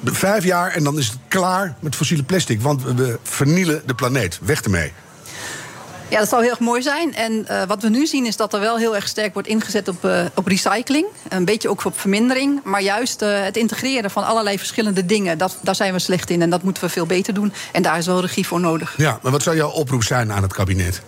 vijf 0.03 0.43
jaar 0.43 0.71
en 0.71 0.83
dan 0.83 0.97
is 0.97 1.07
het 1.07 1.17
klaar 1.27 1.75
met 1.79 1.95
fossiele 1.95 2.23
plastic... 2.23 2.61
want 2.61 2.83
we 2.83 3.19
vernielen 3.23 3.81
de 3.85 3.95
planeet. 3.95 4.39
Weg 4.43 4.61
ermee. 4.61 4.91
Ja, 6.09 6.19
dat 6.19 6.29
zou 6.29 6.41
heel 6.41 6.51
erg 6.51 6.59
mooi 6.59 6.81
zijn. 6.81 7.15
En 7.15 7.47
eh, 7.47 7.63
wat 7.67 7.81
we 7.81 7.89
nu 7.89 8.07
zien 8.07 8.25
is 8.25 8.35
dat 8.35 8.53
er 8.53 8.59
wel 8.59 8.77
heel 8.77 8.95
erg 8.95 9.07
sterk 9.07 9.33
wordt 9.33 9.47
ingezet 9.47 9.87
op, 9.87 10.05
eh, 10.05 10.25
op 10.33 10.47
recycling. 10.47 11.05
Een 11.29 11.45
beetje 11.45 11.69
ook 11.69 11.85
op 11.85 11.99
vermindering. 11.99 12.59
Maar 12.63 12.81
juist 12.81 13.21
eh, 13.21 13.43
het 13.43 13.57
integreren 13.57 14.11
van 14.11 14.25
allerlei 14.25 14.57
verschillende 14.57 15.05
dingen, 15.05 15.37
dat, 15.37 15.57
daar 15.61 15.75
zijn 15.75 15.93
we 15.93 15.99
slecht 15.99 16.29
in. 16.29 16.41
En 16.41 16.49
dat 16.49 16.63
moeten 16.63 16.83
we 16.83 16.89
veel 16.89 17.05
beter 17.05 17.33
doen. 17.33 17.53
En 17.71 17.81
daar 17.81 17.97
is 17.97 18.05
wel 18.05 18.21
regie 18.21 18.47
voor 18.47 18.59
nodig. 18.59 18.93
Ja, 18.97 19.19
maar 19.21 19.31
wat 19.31 19.43
zou 19.43 19.55
jouw 19.55 19.69
oproep 19.69 20.03
zijn 20.03 20.31
aan 20.31 20.43
het 20.43 20.53
kabinet? 20.53 21.01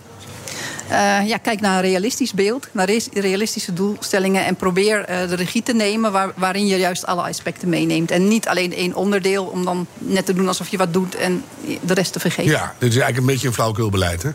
Ja, 1.24 1.36
kijk 1.36 1.60
naar 1.60 1.74
een 1.74 1.90
realistisch 1.90 2.32
beeld, 2.32 2.68
naar 2.72 2.90
realistische 3.12 3.72
doelstellingen. 3.72 4.44
En 4.44 4.56
probeer 4.56 5.06
de 5.06 5.34
regie 5.34 5.62
te 5.62 5.72
nemen 5.72 6.12
waar, 6.12 6.32
waarin 6.34 6.66
je 6.66 6.76
juist 6.76 7.06
alle 7.06 7.22
aspecten 7.22 7.68
meeneemt. 7.68 8.10
En 8.10 8.28
niet 8.28 8.48
alleen 8.48 8.74
één 8.74 8.94
onderdeel 8.94 9.44
om 9.44 9.64
dan 9.64 9.86
net 9.98 10.26
te 10.26 10.34
doen 10.34 10.48
alsof 10.48 10.68
je 10.68 10.76
wat 10.76 10.92
doet 10.92 11.14
en 11.14 11.44
de 11.80 11.94
rest 11.94 12.12
te 12.12 12.20
vergeten. 12.20 12.50
Ja, 12.50 12.74
dit 12.78 12.88
is 12.88 12.96
eigenlijk 12.96 13.16
een 13.16 13.32
beetje 13.32 13.46
een 13.48 13.54
flauwkulbeleid, 13.54 14.22
hè? 14.22 14.30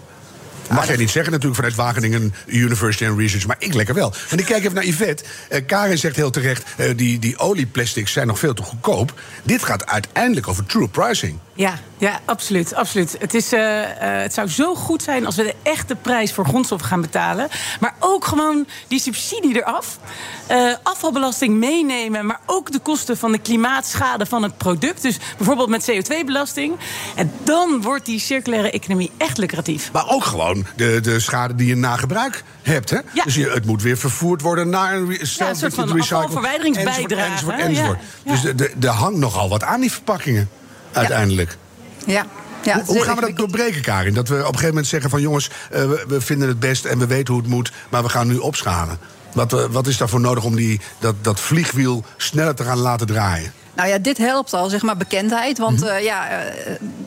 Mag 0.72 0.88
jij 0.88 0.96
niet 0.96 1.10
zeggen 1.10 1.32
natuurlijk 1.32 1.62
vanuit 1.62 1.76
Wageningen 1.76 2.34
University 2.46 3.06
and 3.06 3.20
Research, 3.20 3.48
maar 3.48 3.56
ik 3.60 3.74
lekker 3.74 3.96
wel. 3.96 4.14
Want 4.30 4.42
ik 4.42 4.46
kijk 4.48 4.64
even 4.64 4.76
naar 4.76 4.86
Yvette. 4.86 5.24
Eh, 5.50 5.66
Karin 5.66 5.98
zegt 5.98 6.16
heel 6.16 6.30
terecht, 6.30 6.64
eh, 6.78 6.90
die, 6.96 7.20
die 7.20 7.38
olieplastics 7.38 8.12
zijn 8.12 8.28
nog 8.28 8.40
veel 8.40 8.54
te 8.54 8.64
goedkoop. 8.64 9.14
Dit 9.44 9.64
gaat 9.64 9.86
uiteindelijk 9.86 10.48
over 10.48 10.66
true 10.66 10.88
pricing. 10.88 11.38
Ja, 11.54 11.80
ja, 11.98 12.20
absoluut. 12.26 12.74
absoluut. 12.76 13.16
Het, 13.20 13.34
is, 13.34 13.52
eh, 13.54 13.82
eh, 14.16 14.22
het 14.22 14.34
zou 14.34 14.48
zo 14.50 14.76
goed 14.76 15.04
zijn 15.04 15.26
als 15.26 15.36
we 15.36 15.44
de 15.44 15.56
echte 15.64 15.96
prijs 15.96 16.34
voor 16.34 16.46
grondstoffen 16.46 16.88
gaan 16.90 17.02
betalen. 17.02 17.48
Maar 17.80 17.96
ook 18.00 18.26
gewoon 18.26 18.68
die 18.88 19.00
subsidie 19.00 19.56
eraf. 19.56 20.00
Eh, 20.48 20.74
afvalbelasting 20.84 21.56
meenemen, 21.58 22.26
maar 22.26 22.40
ook 22.46 22.72
de 22.72 22.80
kosten 22.80 23.18
van 23.18 23.32
de 23.32 23.38
klimaatschade 23.40 24.26
van 24.26 24.44
het 24.44 24.58
product. 24.58 25.02
Dus 25.02 25.18
bijvoorbeeld 25.38 25.70
met 25.70 25.92
CO2-belasting. 25.92 26.74
En 27.16 27.32
dan 27.44 27.82
wordt 27.82 28.06
die 28.06 28.20
circulaire 28.20 28.72
economie 28.72 29.12
echt 29.18 29.38
lucratief. 29.38 29.92
Maar 29.92 30.10
ook 30.10 30.24
gewoon 30.24 30.66
de, 30.76 31.00
de 31.02 31.20
schade 31.20 31.56
die 31.56 31.68
je 31.68 31.76
na 31.76 31.96
gebruik 31.96 32.44
hebt. 32.62 32.90
Hè? 32.90 32.98
Ja. 33.14 33.24
Dus 33.24 33.36
je, 33.36 33.50
het 33.50 33.66
moet 33.66 33.82
weer 33.82 33.98
vervoerd 33.98 34.42
worden 34.42 34.70
naar 34.70 34.94
een, 34.96 35.18
stel 35.22 35.48
een 35.50 35.56
soort 35.56 35.74
van 35.74 36.00
afvalverwijderingsbijdrage, 36.02 37.32
Enzovoort, 37.32 37.60
enzovoort, 37.60 37.60
Ja, 37.60 37.66
enzovoort. 37.66 38.00
ja. 38.24 38.32
Dus 38.32 38.42
de- 38.42 38.56
de- 38.56 38.88
er 38.88 38.94
hangt 38.94 39.18
nogal 39.20 39.50
wat 39.50 39.64
aan 39.64 39.82
die 39.82 39.92
verpakkingen, 39.92 40.50
uiteindelijk. 40.94 41.58
Ja. 42.06 42.26
Ja, 42.64 42.76
hoe, 42.76 42.96
hoe 42.96 43.04
gaan 43.04 43.16
we 43.16 43.22
dat 43.22 43.38
doorbreken, 43.38 43.82
Karin? 43.82 44.14
Dat 44.14 44.28
we 44.28 44.34
op 44.36 44.40
een 44.40 44.46
gegeven 44.46 44.68
moment 44.68 44.88
zeggen 44.88 45.10
van... 45.10 45.22
jongens, 45.22 45.50
eh, 45.72 45.82
we, 45.82 46.04
we 46.08 46.22
vinden 46.22 46.48
het 46.48 46.60
best 46.60 46.86
en 46.86 47.00
we 47.00 47.08
weten 47.08 47.34
hoe 47.34 47.42
het 47.42 47.52
moet... 47.52 47.72
maar 47.90 48.04
we 48.04 48.10
gaan 48.10 48.28
nu 48.28 48.38
opschalen. 48.38 48.98
Wat, 49.34 49.54
eh, 49.54 49.66
wat 49.72 49.88
is 49.88 49.98
daarvoor 49.98 50.20
nodig 50.20 50.44
om 50.44 50.56
die, 50.56 50.80
dat, 51.00 51.16
dat 51.22 51.40
vliegwiel 51.40 52.04
sneller 52.18 52.56
te 52.56 52.64
gaan 52.64 52.78
laten 52.78 53.08
draaien? 53.08 53.54
Nou 53.76 53.90
ja, 53.90 53.98
dit 53.98 54.18
helpt 54.18 54.54
al, 54.54 54.70
zeg 54.70 54.82
maar, 54.82 54.98
bekendheid. 54.98 55.58
Want 55.58 55.80
Mhm. 55.80 55.90
eh, 55.90 56.04
ja, 56.04 56.28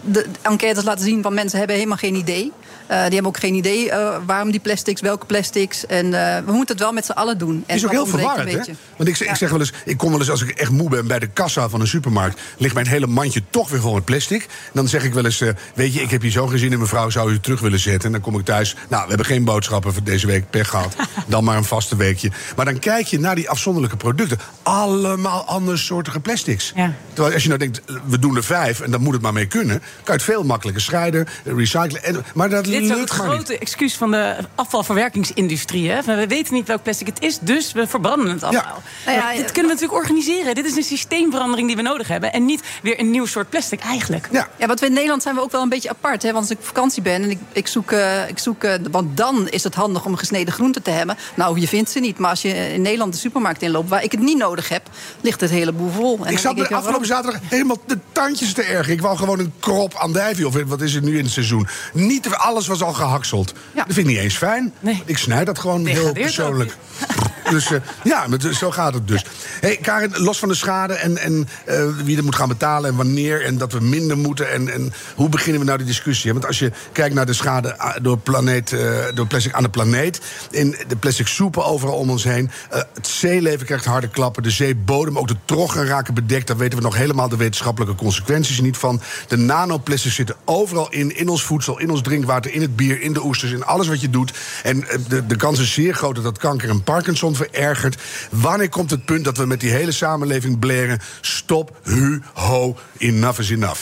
de 0.03 0.27
enquêtes 0.43 0.85
laten 0.85 1.05
zien 1.05 1.23
van 1.23 1.35
mensen 1.35 1.59
hebben 1.59 1.77
helemaal 1.77 1.99
geen 1.99 2.15
idee. 2.15 2.53
Eh, 2.87 2.97
die 3.03 3.13
hebben 3.13 3.27
ook 3.27 3.39
geen 3.39 3.55
idee 3.55 3.91
eh, 3.91 4.17
waarom 4.27 4.51
die 4.51 4.61
plastics, 4.61 5.01
welke 5.01 5.27
plastics. 5.27 5.87
En 5.87 6.05
eh, 6.05 6.45
we 6.45 6.53
moeten 6.53 6.75
het 6.75 6.85
wel 6.85 6.93
met 6.93 7.05
z'n 7.05 7.13
allen 7.13 7.39
doen. 7.39 7.51
En 7.57 7.63
Het 7.67 7.77
is 7.77 7.85
ook 7.85 7.91
heel 7.91 8.07
verwarrend, 8.07 8.51
hè? 8.67 8.73
Want 8.97 9.09
ik, 9.09 9.17
zeg- 9.17 9.29
ik 9.29 9.37
zeg 9.37 9.51
wel 9.51 9.59
eens, 9.61 9.73
ik 9.85 9.97
kom 9.97 10.11
wel 10.11 10.19
eens 10.19 10.31
als 10.31 10.43
ik 10.43 10.49
echt 10.51 10.71
moe 10.71 10.89
ben 10.89 11.07
bij 11.07 11.19
de 11.19 11.27
kassa 11.27 11.69
van 11.69 11.81
een 11.81 11.87
supermarkt, 11.87 12.41
ligt 12.59 12.75
mijn 12.75 12.87
hele 12.87 13.07
mandje 13.07 13.43
toch 13.51 13.69
weer 13.71 13.81
vol 13.81 13.95
met 13.95 14.05
plastic. 14.05 14.47
Dan 14.73 14.89
zeg 14.89 15.05
ik 15.05 15.15
wel 15.15 15.25
eens, 15.25 15.43
weet 15.75 15.95
je, 15.95 16.01
ik 16.03 16.11
heb 16.11 16.23
hier 16.23 16.31
zo 16.31 16.47
gezien 16.47 16.73
en 16.73 16.79
mevrouw 16.79 17.11
zou 17.11 17.33
u 17.33 17.41
terug 17.41 17.61
willen 17.61 17.79
zetten. 17.79 18.05
En 18.07 18.13
dan 18.13 18.21
kom 18.21 18.39
ik 18.39 18.45
thuis, 18.45 18.77
nou, 18.89 19.03
we 19.03 19.09
hebben 19.09 19.27
geen 19.27 19.45
boodschappen 19.45 19.93
voor 19.93 20.03
deze 20.03 20.27
week, 20.27 20.51
pech 20.51 20.69
gehad. 20.69 20.97
Dan 21.27 21.45
maar 21.45 21.57
een 21.57 21.65
vaste 21.65 21.97
weekje. 21.97 22.31
Maar 22.57 22.65
dan 22.65 22.79
kijk 22.79 23.07
je 23.07 23.21
naar 23.21 23.35
die 23.35 23.51
afzonderlijke 23.51 23.97
producten. 23.97 24.39
Allemaal 24.63 25.45
andersoortige 25.45 26.21
plastics. 26.21 26.73
Ja. 26.75 26.93
Terwijl 27.13 27.35
als 27.35 27.43
je 27.43 27.49
nou 27.49 27.61
denkt, 27.61 27.83
we 28.07 28.19
doen 28.19 28.37
er 28.37 28.45
vijf 28.45 28.81
en 28.81 28.91
dan 28.91 29.01
moet 29.03 29.13
het 29.13 29.23
maar 29.23 29.33
mee 29.33 29.47
kunnen, 29.47 29.79
kan 29.79 29.87
je 30.05 30.13
het 30.13 30.23
veel 30.23 30.43
makkelijker 30.45 30.83
scheiden, 30.83 31.27
recyclen. 31.45 32.03
En, 32.05 32.25
maar 32.35 32.49
dat 32.49 32.67
Dit 32.81 32.91
is 32.91 32.97
ook 32.97 33.01
het 33.01 33.11
niet. 33.11 33.21
grote 33.21 33.59
excuus 33.59 33.95
van 33.95 34.11
de 34.11 34.37
afvalverwerkingsindustrie. 34.55 35.91
Hè? 35.91 36.03
We 36.03 36.27
weten 36.27 36.55
niet 36.55 36.67
welk 36.67 36.83
plastic 36.83 37.07
het 37.07 37.21
is, 37.23 37.39
dus 37.41 37.73
we 37.73 37.87
verbranden 37.87 38.29
het 38.31 38.43
allemaal. 38.43 38.83
Nou 39.07 39.19
ja, 39.19 39.33
dit 39.33 39.53
kunnen 39.53 39.71
we 39.71 39.81
natuurlijk 39.81 39.93
organiseren. 40.03 40.55
Dit 40.55 40.65
is 40.65 40.77
een 40.77 40.83
systeemverandering 40.83 41.67
die 41.67 41.77
we 41.77 41.83
nodig 41.83 42.09
hebben. 42.09 42.33
En 42.33 42.45
niet 42.45 42.63
weer 42.83 43.01
een 43.01 43.11
nieuw 43.11 43.27
soort 43.27 43.49
plastic 43.51 43.81
eigenlijk. 43.81 44.29
Ja. 44.33 44.49
Ja, 44.59 44.67
want 44.67 44.81
we 44.81 44.87
in 44.87 44.93
Nederland 44.93 45.23
zijn 45.23 45.35
we 45.35 45.41
ook 45.41 45.51
wel 45.53 45.63
een 45.63 45.69
beetje 45.69 45.89
apart. 45.89 46.23
Hè? 46.23 46.33
Want 46.33 46.43
als 46.43 46.51
ik 46.51 46.59
op 46.59 46.67
vakantie 46.67 47.03
ben 47.03 47.23
en 47.23 47.31
ik, 47.31 47.39
ik 47.53 47.67
zoek... 47.67 47.93
eh, 47.93 48.29
ik 48.29 48.39
zoek 48.39 48.65
eh, 48.65 48.75
want 48.91 49.17
dan 49.17 49.49
is 49.49 49.65
het 49.65 49.75
handig 49.75 50.05
om 50.05 50.17
gesneden 50.17 50.55
groente 50.55 50.83
te 50.83 50.91
hebben. 50.91 51.17
Nou, 51.35 51.61
je 51.61 51.69
vindt 51.69 51.91
ze 51.91 52.01
niet. 52.01 52.19
Maar 52.19 52.31
als 52.31 52.43
je 52.43 52.73
in 52.73 52.83
Nederland 52.83 53.13
de 53.13 53.19
supermarkt 53.19 53.63
inloopt... 53.63 53.89
waar 53.89 54.03
ik 54.03 54.13
het 54.13 54.21
niet 54.21 54.39
nodig 54.39 54.69
heb, 54.69 54.83
ligt 55.21 55.41
het 55.41 55.51
hele 55.51 55.73
boel 55.73 55.91
vol. 55.91 56.19
En 56.25 56.33
Ik 56.33 56.39
zat 56.39 56.51
afgelopen 56.61 56.83
waarom? 56.85 57.05
zaterdag 57.05 57.41
helemaal 57.45 57.79
de 57.87 57.99
tandjes 58.13 58.53
te 58.53 58.63
erg. 58.63 58.89
Ik 58.89 59.01
wou 59.01 59.17
gewoon 59.17 59.39
een 59.39 59.53
krop 59.61 59.95
andijvie, 59.95 60.47
of 60.47 60.55
wat 60.67 60.81
is 60.81 60.95
het 60.95 61.05
nu 61.05 61.19
in 61.19 61.25
het 61.25 61.33
seizoen. 61.33 61.69
Niet 61.93 62.29
alles 62.35 62.64
was 62.67 62.83
al 62.83 62.93
gehakseld. 62.93 63.55
Dat 63.75 63.85
vind 63.87 63.99
ik 63.99 64.07
niet 64.07 64.19
eens 64.19 64.37
fijn. 64.37 64.75
Nee. 64.81 65.03
Ik 65.05 65.19
snijd 65.19 65.47
dat 65.47 65.59
gewoon 65.59 65.87
heel 65.87 66.13
persoonlijk. 66.13 66.77
Dus 67.51 67.73
eh, 67.73 67.81
ja, 68.05 68.27
zo 68.53 68.71
gaat 68.71 68.95
het 68.95 69.09
dus. 69.09 69.25
Hey, 69.61 69.77
Karin, 69.77 70.13
los 70.17 70.39
van 70.39 70.49
de 70.49 70.55
schade 70.55 70.95
en, 70.95 71.19
en 71.19 71.49
eh, 71.65 71.89
wie 72.05 72.17
er 72.17 72.25
moet 72.25 72.35
gaan 72.35 72.49
betalen 72.49 72.91
en 72.91 72.97
wanneer... 72.97 73.45
en 73.45 73.59
dat 73.59 73.73
we 73.73 73.81
minder 73.81 74.17
moeten 74.19 74.53
en, 74.53 74.69
en 74.73 74.93
hoe 75.15 75.29
beginnen 75.29 75.61
we 75.61 75.67
nou 75.67 75.79
die 75.79 75.87
discussie? 75.87 76.33
Want 76.33 76.47
als 76.47 76.59
je 76.59 76.73
kijkt 76.93 77.15
naar 77.15 77.27
de 77.27 77.33
schade 77.33 77.81
a- 77.81 77.99
door, 78.03 78.19
planeet, 78.19 78.73
eh, 78.73 78.97
door 79.15 79.27
plastic 79.27 79.53
aan 79.53 79.63
de 79.63 79.69
planeet... 79.69 80.21
in 80.51 80.77
de 80.89 80.97
plastic 80.97 81.27
soepen 81.27 81.65
overal 81.65 81.95
om 81.95 82.11
ons 82.11 82.25
heen... 82.25 82.51
eh, 82.71 82.81
het 82.95 83.07
zeeleven 83.07 83.67
krijgt 83.67 83.85
harde 83.85 84.09
klappen, 84.09 84.43
de 84.43 84.51
zeebodem... 84.51 85.19
ook 85.19 85.29
de 85.29 85.37
troggen 85.45 85.87
raken 85.87 86.15
bedekt, 86.15 86.47
daar 86.47 86.57
weten 86.57 86.79
we 86.79 86.85
nog 86.85 86.97
helemaal... 86.97 87.29
de 87.29 87.37
wetenschappelijke 87.37 87.95
consequenties 87.95 88.61
niet 88.61 88.77
van. 88.77 89.01
De 89.29 89.37
nanoplastics 89.37 90.15
zitten 90.15 90.37
overal 90.45 90.91
in, 90.91 91.17
in 91.17 91.29
ons 91.29 91.43
voedsel, 91.43 91.79
in 91.81 91.91
ons 91.91 92.03
drinkwater... 92.03 92.53
in 92.53 92.61
het 92.61 92.77
bier, 92.77 93.01
in 93.01 93.13
de 93.13 93.25
oesters, 93.25 93.53
in 93.53 93.65
alles 93.65 93.89
wat 93.89 94.01
je 94.01 94.11
doet. 94.11 94.33
En 94.63 94.89
eh, 94.89 94.99
de, 95.09 95.27
de 95.27 95.37
kans 95.37 95.61
is 95.61 95.73
zeer 95.73 95.95
groot 95.95 96.15
dat 96.15 96.25
dat 96.25 96.39
kanker 96.39 96.69
en 96.69 96.83
Parkinson 96.83 97.34
verergert. 97.35 98.03
Wanneer 98.31 98.69
komt 98.69 98.91
het 98.91 99.05
punt 99.05 99.25
dat 99.25 99.37
we 99.37 99.47
met 99.47 99.61
die 99.61 99.71
hele 99.71 99.93
samenleving 99.93 100.59
blaren... 100.59 101.01
stop, 101.21 101.77
hu, 101.83 102.23
ho, 102.33 102.77
enough 102.99 103.39
is 103.39 103.51
enough? 103.51 103.81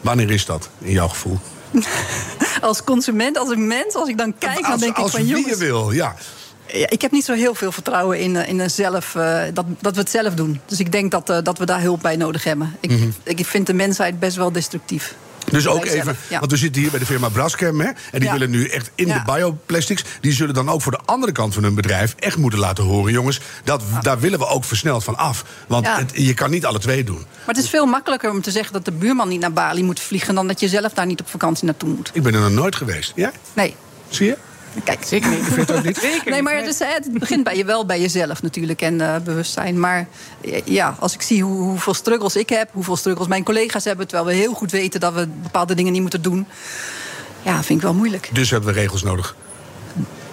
Wanneer 0.00 0.30
is 0.30 0.46
dat, 0.46 0.68
in 0.78 0.92
jouw 0.92 1.08
gevoel? 1.08 1.38
Als 2.60 2.84
consument, 2.84 3.38
als 3.38 3.50
een 3.50 3.66
mens, 3.66 3.94
als 3.94 4.08
ik 4.08 4.18
dan 4.18 4.34
kijk... 4.38 4.62
dan 4.62 4.70
als 4.70 4.80
denk 4.80 4.96
ik 4.96 5.02
als 5.02 5.10
van 5.10 5.20
wie 5.20 5.30
jongens... 5.30 5.50
je 5.50 5.56
wil, 5.56 5.90
ja. 5.90 6.14
Ja, 6.66 6.90
ik 6.90 7.02
heb 7.02 7.10
niet 7.10 7.24
zo 7.24 7.32
heel 7.32 7.54
veel 7.54 7.72
vertrouwen 7.72 8.18
in, 8.18 8.36
eh, 8.36 8.48
in 8.48 8.70
zelf, 8.70 9.14
eh, 9.14 9.42
dat, 9.52 9.64
dat 9.80 9.94
we 9.94 10.00
het 10.00 10.10
zelf 10.10 10.34
doen. 10.34 10.60
Dus 10.66 10.80
ik 10.80 10.92
denk 10.92 11.10
dat, 11.10 11.30
eh, 11.30 11.38
dat 11.42 11.58
we 11.58 11.66
daar 11.66 11.80
hulp 11.80 12.02
bij 12.02 12.16
nodig 12.16 12.44
hebben. 12.44 12.76
Ik, 12.80 12.92
ik 13.24 13.46
vind 13.46 13.66
de 13.66 13.74
mensheid 13.74 14.18
best 14.18 14.36
wel 14.36 14.52
destructief. 14.52 15.14
Dus 15.52 15.66
ook 15.66 15.84
even, 15.84 16.04
zelf, 16.04 16.16
ja. 16.28 16.38
want 16.38 16.50
we 16.50 16.56
zitten 16.56 16.82
hier 16.82 16.90
bij 16.90 17.00
de 17.00 17.06
firma 17.06 17.28
Braskem... 17.28 17.80
Hè, 17.80 17.86
en 17.86 17.96
die 18.12 18.22
Ja. 18.22 18.32
willen 18.32 18.50
nu 18.50 18.66
echt 18.68 18.90
in 18.94 19.06
Ja. 19.06 19.18
de 19.18 19.32
bioplastics... 19.32 20.04
die 20.20 20.32
zullen 20.32 20.54
dan 20.54 20.68
ook 20.70 20.82
voor 20.82 20.92
de 20.92 21.00
andere 21.04 21.32
kant 21.32 21.54
van 21.54 21.62
hun 21.62 21.74
bedrijf... 21.74 22.14
echt 22.18 22.36
moeten 22.36 22.58
laten 22.58 22.84
horen, 22.84 23.12
jongens, 23.12 23.40
dat, 23.64 23.82
daar 24.02 24.20
willen 24.20 24.38
we 24.38 24.46
ook 24.46 24.64
versneld 24.64 25.04
van 25.04 25.16
af. 25.16 25.44
Want 25.66 25.86
het, 25.96 26.10
je 26.14 26.34
kan 26.34 26.50
niet 26.50 26.66
alle 26.66 26.78
twee 26.78 27.04
doen. 27.04 27.16
Maar 27.18 27.54
het 27.54 27.64
is 27.64 27.70
veel 27.70 27.86
makkelijker 27.86 28.30
om 28.30 28.40
te 28.42 28.50
zeggen 28.50 28.72
dat 28.72 28.84
de 28.84 28.92
buurman 28.92 29.28
niet 29.28 29.40
naar 29.40 29.52
Bali 29.52 29.82
moet 29.82 30.00
vliegen... 30.00 30.34
dan 30.34 30.46
dat 30.46 30.60
je 30.60 30.68
zelf 30.68 30.92
daar 30.92 31.06
niet 31.06 31.20
op 31.20 31.28
vakantie 31.28 31.64
naartoe 31.64 31.88
moet. 31.88 32.10
Ik 32.12 32.22
ben 32.22 32.34
er 32.34 32.40
nog 32.40 32.50
nooit 32.50 32.76
geweest. 32.76 33.12
Ja? 33.14 33.32
Nee. 33.52 33.76
Zie 34.08 34.26
je? 34.26 34.36
Kijk, 34.84 35.04
Zeker 35.04 35.30
niet. 35.30 35.44
Vindt 35.44 35.70
u 35.70 35.74
ook 35.74 35.84
niet? 35.84 35.96
Zeker 35.96 36.30
Nee, 36.30 36.42
maar 36.42 36.64
dus, 36.64 36.78
het 36.78 37.12
begint 37.12 37.44
bij 37.44 37.56
je 37.56 37.64
wel 37.64 37.86
bij 37.86 38.00
jezelf 38.00 38.42
natuurlijk 38.42 38.82
en 38.82 39.00
eh, 39.00 39.16
bewustzijn. 39.20 39.80
Maar 39.80 40.06
eh, 40.40 40.60
ja, 40.64 40.96
als 40.98 41.14
ik 41.14 41.22
zie 41.22 41.42
hoe, 41.42 41.62
hoeveel 41.62 41.94
struggles 41.94 42.36
ik 42.36 42.48
heb, 42.48 42.68
hoeveel 42.72 42.96
struggles 42.96 43.28
mijn 43.28 43.44
collega's 43.44 43.84
hebben, 43.84 44.08
terwijl 44.08 44.28
we 44.28 44.34
heel 44.34 44.52
goed 44.52 44.70
weten 44.70 45.00
dat 45.00 45.14
we 45.14 45.28
bepaalde 45.42 45.74
dingen 45.74 45.92
niet 45.92 46.00
moeten 46.00 46.22
doen. 46.22 46.46
Ja, 47.42 47.62
vind 47.62 47.78
ik 47.78 47.84
wel 47.84 47.94
moeilijk. 47.94 48.30
Dus 48.32 48.50
hebben 48.50 48.74
we 48.74 48.80
regels 48.80 49.02
nodig. 49.02 49.36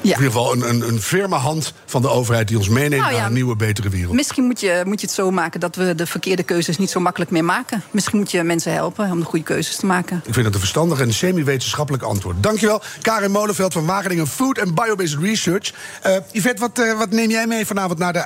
Ja. 0.01 0.15
In 0.15 0.23
ieder 0.23 0.31
geval 0.31 0.53
een, 0.53 0.69
een, 0.69 0.87
een 0.87 1.01
firme 1.01 1.35
hand 1.35 1.73
van 1.85 2.01
de 2.01 2.09
overheid 2.09 2.47
die 2.47 2.57
ons 2.57 2.69
meeneemt 2.69 3.01
Nou 3.01 3.11
ja, 3.13 3.17
naar 3.17 3.27
een 3.27 3.33
nieuwe, 3.33 3.55
betere 3.55 3.89
wereld. 3.89 4.13
Misschien 4.13 4.43
moet 4.43 4.59
je, 4.59 4.81
moet 4.85 5.01
je 5.01 5.05
het 5.05 5.15
zo 5.15 5.31
maken 5.31 5.59
dat 5.59 5.75
we 5.75 5.95
de 5.95 6.05
verkeerde 6.05 6.43
keuzes 6.43 6.77
niet 6.77 6.89
zo 6.89 6.99
makkelijk 6.99 7.31
meer 7.31 7.45
maken. 7.45 7.83
Misschien 7.91 8.17
moet 8.19 8.31
je 8.31 8.43
mensen 8.43 8.73
helpen 8.73 9.11
om 9.11 9.19
de 9.19 9.25
goede 9.25 9.45
keuzes 9.45 9.75
te 9.75 9.85
maken. 9.85 10.21
Ik 10.25 10.33
vind 10.33 10.45
het 10.45 10.53
een 10.53 10.59
verstandig 10.59 10.99
en 10.99 11.13
semi-wetenschappelijk 11.13 12.03
antwoord. 12.03 12.43
Dankjewel, 12.43 12.81
Karin 13.01 13.31
Molenveld 13.31 13.73
van 13.73 13.85
Wageningen 13.85 14.27
Food 14.27 14.61
and 14.61 14.75
Biobased 14.75 15.19
Research. 15.19 15.73
Eh 16.01 16.15
Yvette, 16.31 16.61
wat, 16.61 16.79
eh, 16.79 16.97
wat 16.97 17.09
neem 17.09 17.29
jij 17.29 17.47
mee 17.47 17.65
vanavond 17.65 17.99
naar 17.99 18.13
de 18.13 18.25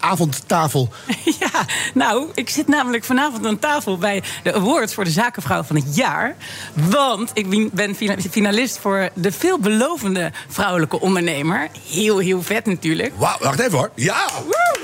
avondtafel? 0.00 0.88
Ja, 1.40 1.64
nou, 1.94 2.26
ik 2.34 2.48
zit 2.48 2.68
namelijk 2.68 3.04
vanavond 3.04 3.46
aan 3.46 3.58
tafel 3.58 3.98
bij 3.98 4.22
de 4.42 4.54
awards 4.54 4.94
voor 4.94 5.04
de 5.04 5.10
zakenvrouw 5.10 5.62
van 5.62 5.76
het 5.76 5.96
jaar. 5.96 6.36
Want 6.74 7.30
ik 7.34 7.48
ben- 7.50 7.70
ben 7.72 7.94
fina- 7.94 8.16
finalist 8.30 8.78
voor 8.78 9.08
de 9.14 9.32
veelbelovende 9.32 10.32
vrouwelijke 10.48 11.00
ondernemer. 11.00 11.68
Heel, 11.90 12.18
heel 12.18 12.42
vet 12.42 12.66
natuurlijk. 12.66 13.12
Wauw, 13.16 13.36
wacht 13.40 13.58
even 13.60 13.78
hoor. 13.78 13.90
Ja! 13.94 14.24
Er 14.24 14.77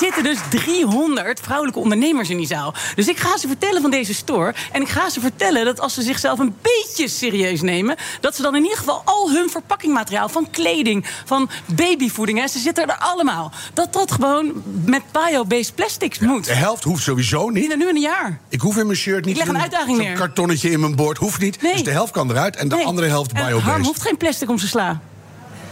zitten 0.00 0.22
dus 0.24 0.38
300 0.50 1.40
vrouwelijke 1.42 1.80
ondernemers 1.80 2.30
in 2.30 2.36
die 2.36 2.46
zaal. 2.46 2.74
Dus 2.94 3.08
ik 3.08 3.18
ga 3.18 3.36
ze 3.38 3.46
vertellen 3.46 3.82
van 3.82 3.90
deze 3.90 4.14
store. 4.14 4.54
En 4.72 4.82
ik 4.82 4.88
ga 4.88 5.10
ze 5.10 5.20
vertellen 5.20 5.64
dat 5.64 5.80
als 5.80 5.94
ze 5.94 6.02
zichzelf 6.02 6.38
een 6.38 6.54
beetje 6.62 7.08
serieus 7.08 7.60
nemen... 7.60 7.96
dat 8.20 8.36
ze 8.36 8.42
dan 8.42 8.56
in 8.56 8.62
ieder 8.62 8.78
geval 8.78 9.02
al 9.04 9.30
hun 9.30 9.50
verpakkingmateriaal... 9.50 10.28
van 10.28 10.50
kleding, 10.50 11.06
van 11.24 11.50
babyvoeding, 11.66 12.38
hè, 12.38 12.48
ze 12.48 12.58
zitten 12.58 12.88
er 12.88 12.96
allemaal... 12.98 13.52
dat 13.74 13.92
dat 13.92 14.12
gewoon 14.12 14.62
met 14.84 15.02
bio-based 15.12 15.74
plastics 15.74 16.18
moet. 16.18 16.44
De 16.44 16.54
helft 16.54 16.84
hoeft 16.84 17.02
sowieso 17.02 17.48
niet. 17.48 17.54
Binnen 17.60 17.78
nu 17.78 17.88
in 17.88 17.94
een 17.94 18.00
jaar. 18.00 18.40
Ik 18.48 18.60
hoef 18.60 18.76
in 18.76 18.86
mijn 18.86 18.98
shirt 18.98 19.24
niet 19.24 19.36
Ik 19.38 19.44
leg 19.44 19.54
een 19.54 19.60
uitdaging 19.60 19.98
neer. 19.98 20.14
kartonnetje 20.16 20.70
in 20.70 20.80
mijn 20.80 20.96
bord. 20.96 21.18
Hoeft 21.18 21.40
niet. 21.40 21.62
Nee. 21.62 21.72
Dus 21.72 21.82
de 21.82 21.90
helft 21.90 22.12
kan 22.12 22.30
eruit 22.30 22.56
en 22.56 22.68
de 22.68 22.74
Nee. 22.74 22.84
andere 22.86 23.06
helft 23.06 23.32
Harm 23.32 23.46
biobased. 23.48 23.86
hoeft 23.86 24.02
geen 24.02 24.16
plastic 24.16 24.48
om 24.50 24.58
zijn 24.58 24.70
sla. 24.70 25.00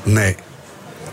Nee. 0.03 0.37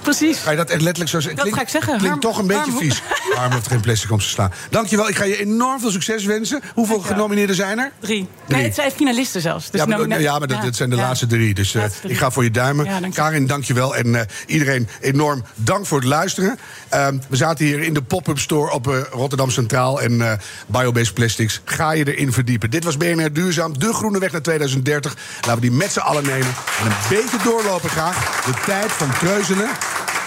Precies. 0.06 0.38
Ga 0.38 0.52
je 0.52 0.58
dat 0.58 0.70
echt 0.70 0.82
letterlijk 0.82 1.10
zo 1.10 1.20
zeggen? 1.20 1.46
Dat 1.46 1.54
ga 1.54 1.62
ik 1.62 1.70
zeggen. 1.70 1.98
Klinkt 1.98 2.22
toch 2.22 2.38
een 2.38 2.48
beetje 2.48 2.72
vies. 2.80 3.02
Harm 3.36 3.52
heeft 3.52 3.68
geen 3.68 3.80
plastic 3.80 4.12
om 4.12 4.20
te 4.20 4.26
slaan. 4.26 4.52
Dankjewel. 4.70 5.10
Ik 5.10 5.16
ga 5.16 5.24
je 5.24 5.38
enorm 5.40 5.80
veel 5.80 5.92
succes 5.92 6.26
wensen. 6.26 6.62
Hoeveel 6.74 6.84
Dankjewel. 6.96 7.18
genomineerden 7.18 7.56
zijn 7.56 7.80
er? 7.80 7.92
Drie. 8.00 8.28
Drie. 8.46 8.58
Nee, 8.58 8.66
het 8.66 8.76
zijn 8.76 8.92
finalisten 8.92 9.42
zelfs. 9.42 9.70
Dus 9.72 9.80
ja, 9.82 9.86
maar, 9.86 10.08
nou- 10.08 10.22
ja, 10.22 10.40
maar 10.40 10.48
dat, 10.48 10.62
dat 10.62 10.76
zijn 10.76 10.90
de 10.90 10.96
ja. 10.96 11.02
laatste 11.02 11.28
drie. 11.28 11.54
Dus 11.54 11.76
eh, 11.76 11.82
Laatste 11.82 12.00
drie. 12.02 12.14
ik 12.14 12.20
ga 12.20 12.32
voor 12.32 12.44
je 12.44 12.52
duimen. 12.52 12.86
Ja, 12.86 13.00
dank 13.00 13.14
je. 13.14 13.22
Karin, 13.22 13.48
dankjewel. 13.48 13.96
En 13.96 14.16
eh, 14.16 14.22
iedereen 14.46 14.88
enorm 15.02 15.44
dank 15.56 15.86
voor 15.86 15.98
het 16.00 16.08
luisteren. 16.08 16.58
Ehm, 16.90 17.18
we 17.30 17.36
zaten 17.36 17.66
hier 17.66 17.80
in 17.80 17.94
de 17.94 18.02
pop-up 18.02 18.40
store 18.40 18.72
op 18.72 18.88
eh, 18.88 18.98
Rotterdam 19.12 19.50
Centraal. 19.50 20.02
En 20.02 20.40
Biobased 20.68 21.14
Plastics. 21.14 21.62
Ga 21.66 21.92
je 21.92 22.14
erin 22.14 22.34
verdiepen. 22.34 22.70
Dit 22.70 22.84
was 22.84 22.98
BNR 22.98 23.34
Duurzaam. 23.34 23.80
De 23.80 23.94
groene 23.94 24.20
weg 24.20 24.32
naar 24.32 24.42
2030. 24.42 25.16
Laten 25.36 25.56
we 25.56 25.62
die 25.62 25.72
met 25.72 25.92
z'n 25.92 26.00
allen 26.00 26.24
nemen. 26.24 26.48
En 26.80 26.86
een 26.86 26.94
beetje 27.10 27.38
doorlopen 27.44 27.90
graag. 27.90 28.44
De 28.46 28.52
tijd 28.66 28.92
van 28.92 29.12
treuzelen 29.20 29.70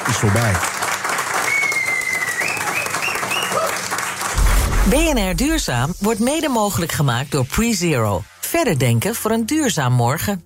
is 0.09 0.17
voorbij. 0.17 0.53
BNR 4.89 5.37
Duurzaam 5.37 5.95
wordt 5.99 6.21
mede 6.21 6.49
mogelijk 6.49 6.93
gemaakt 6.93 7.31
door 7.31 7.45
PreZero. 7.47 8.23
Verder 8.41 8.79
denken 8.79 9.15
voor 9.15 9.31
een 9.31 9.47
duurzaam 9.47 9.93
morgen. 9.93 10.45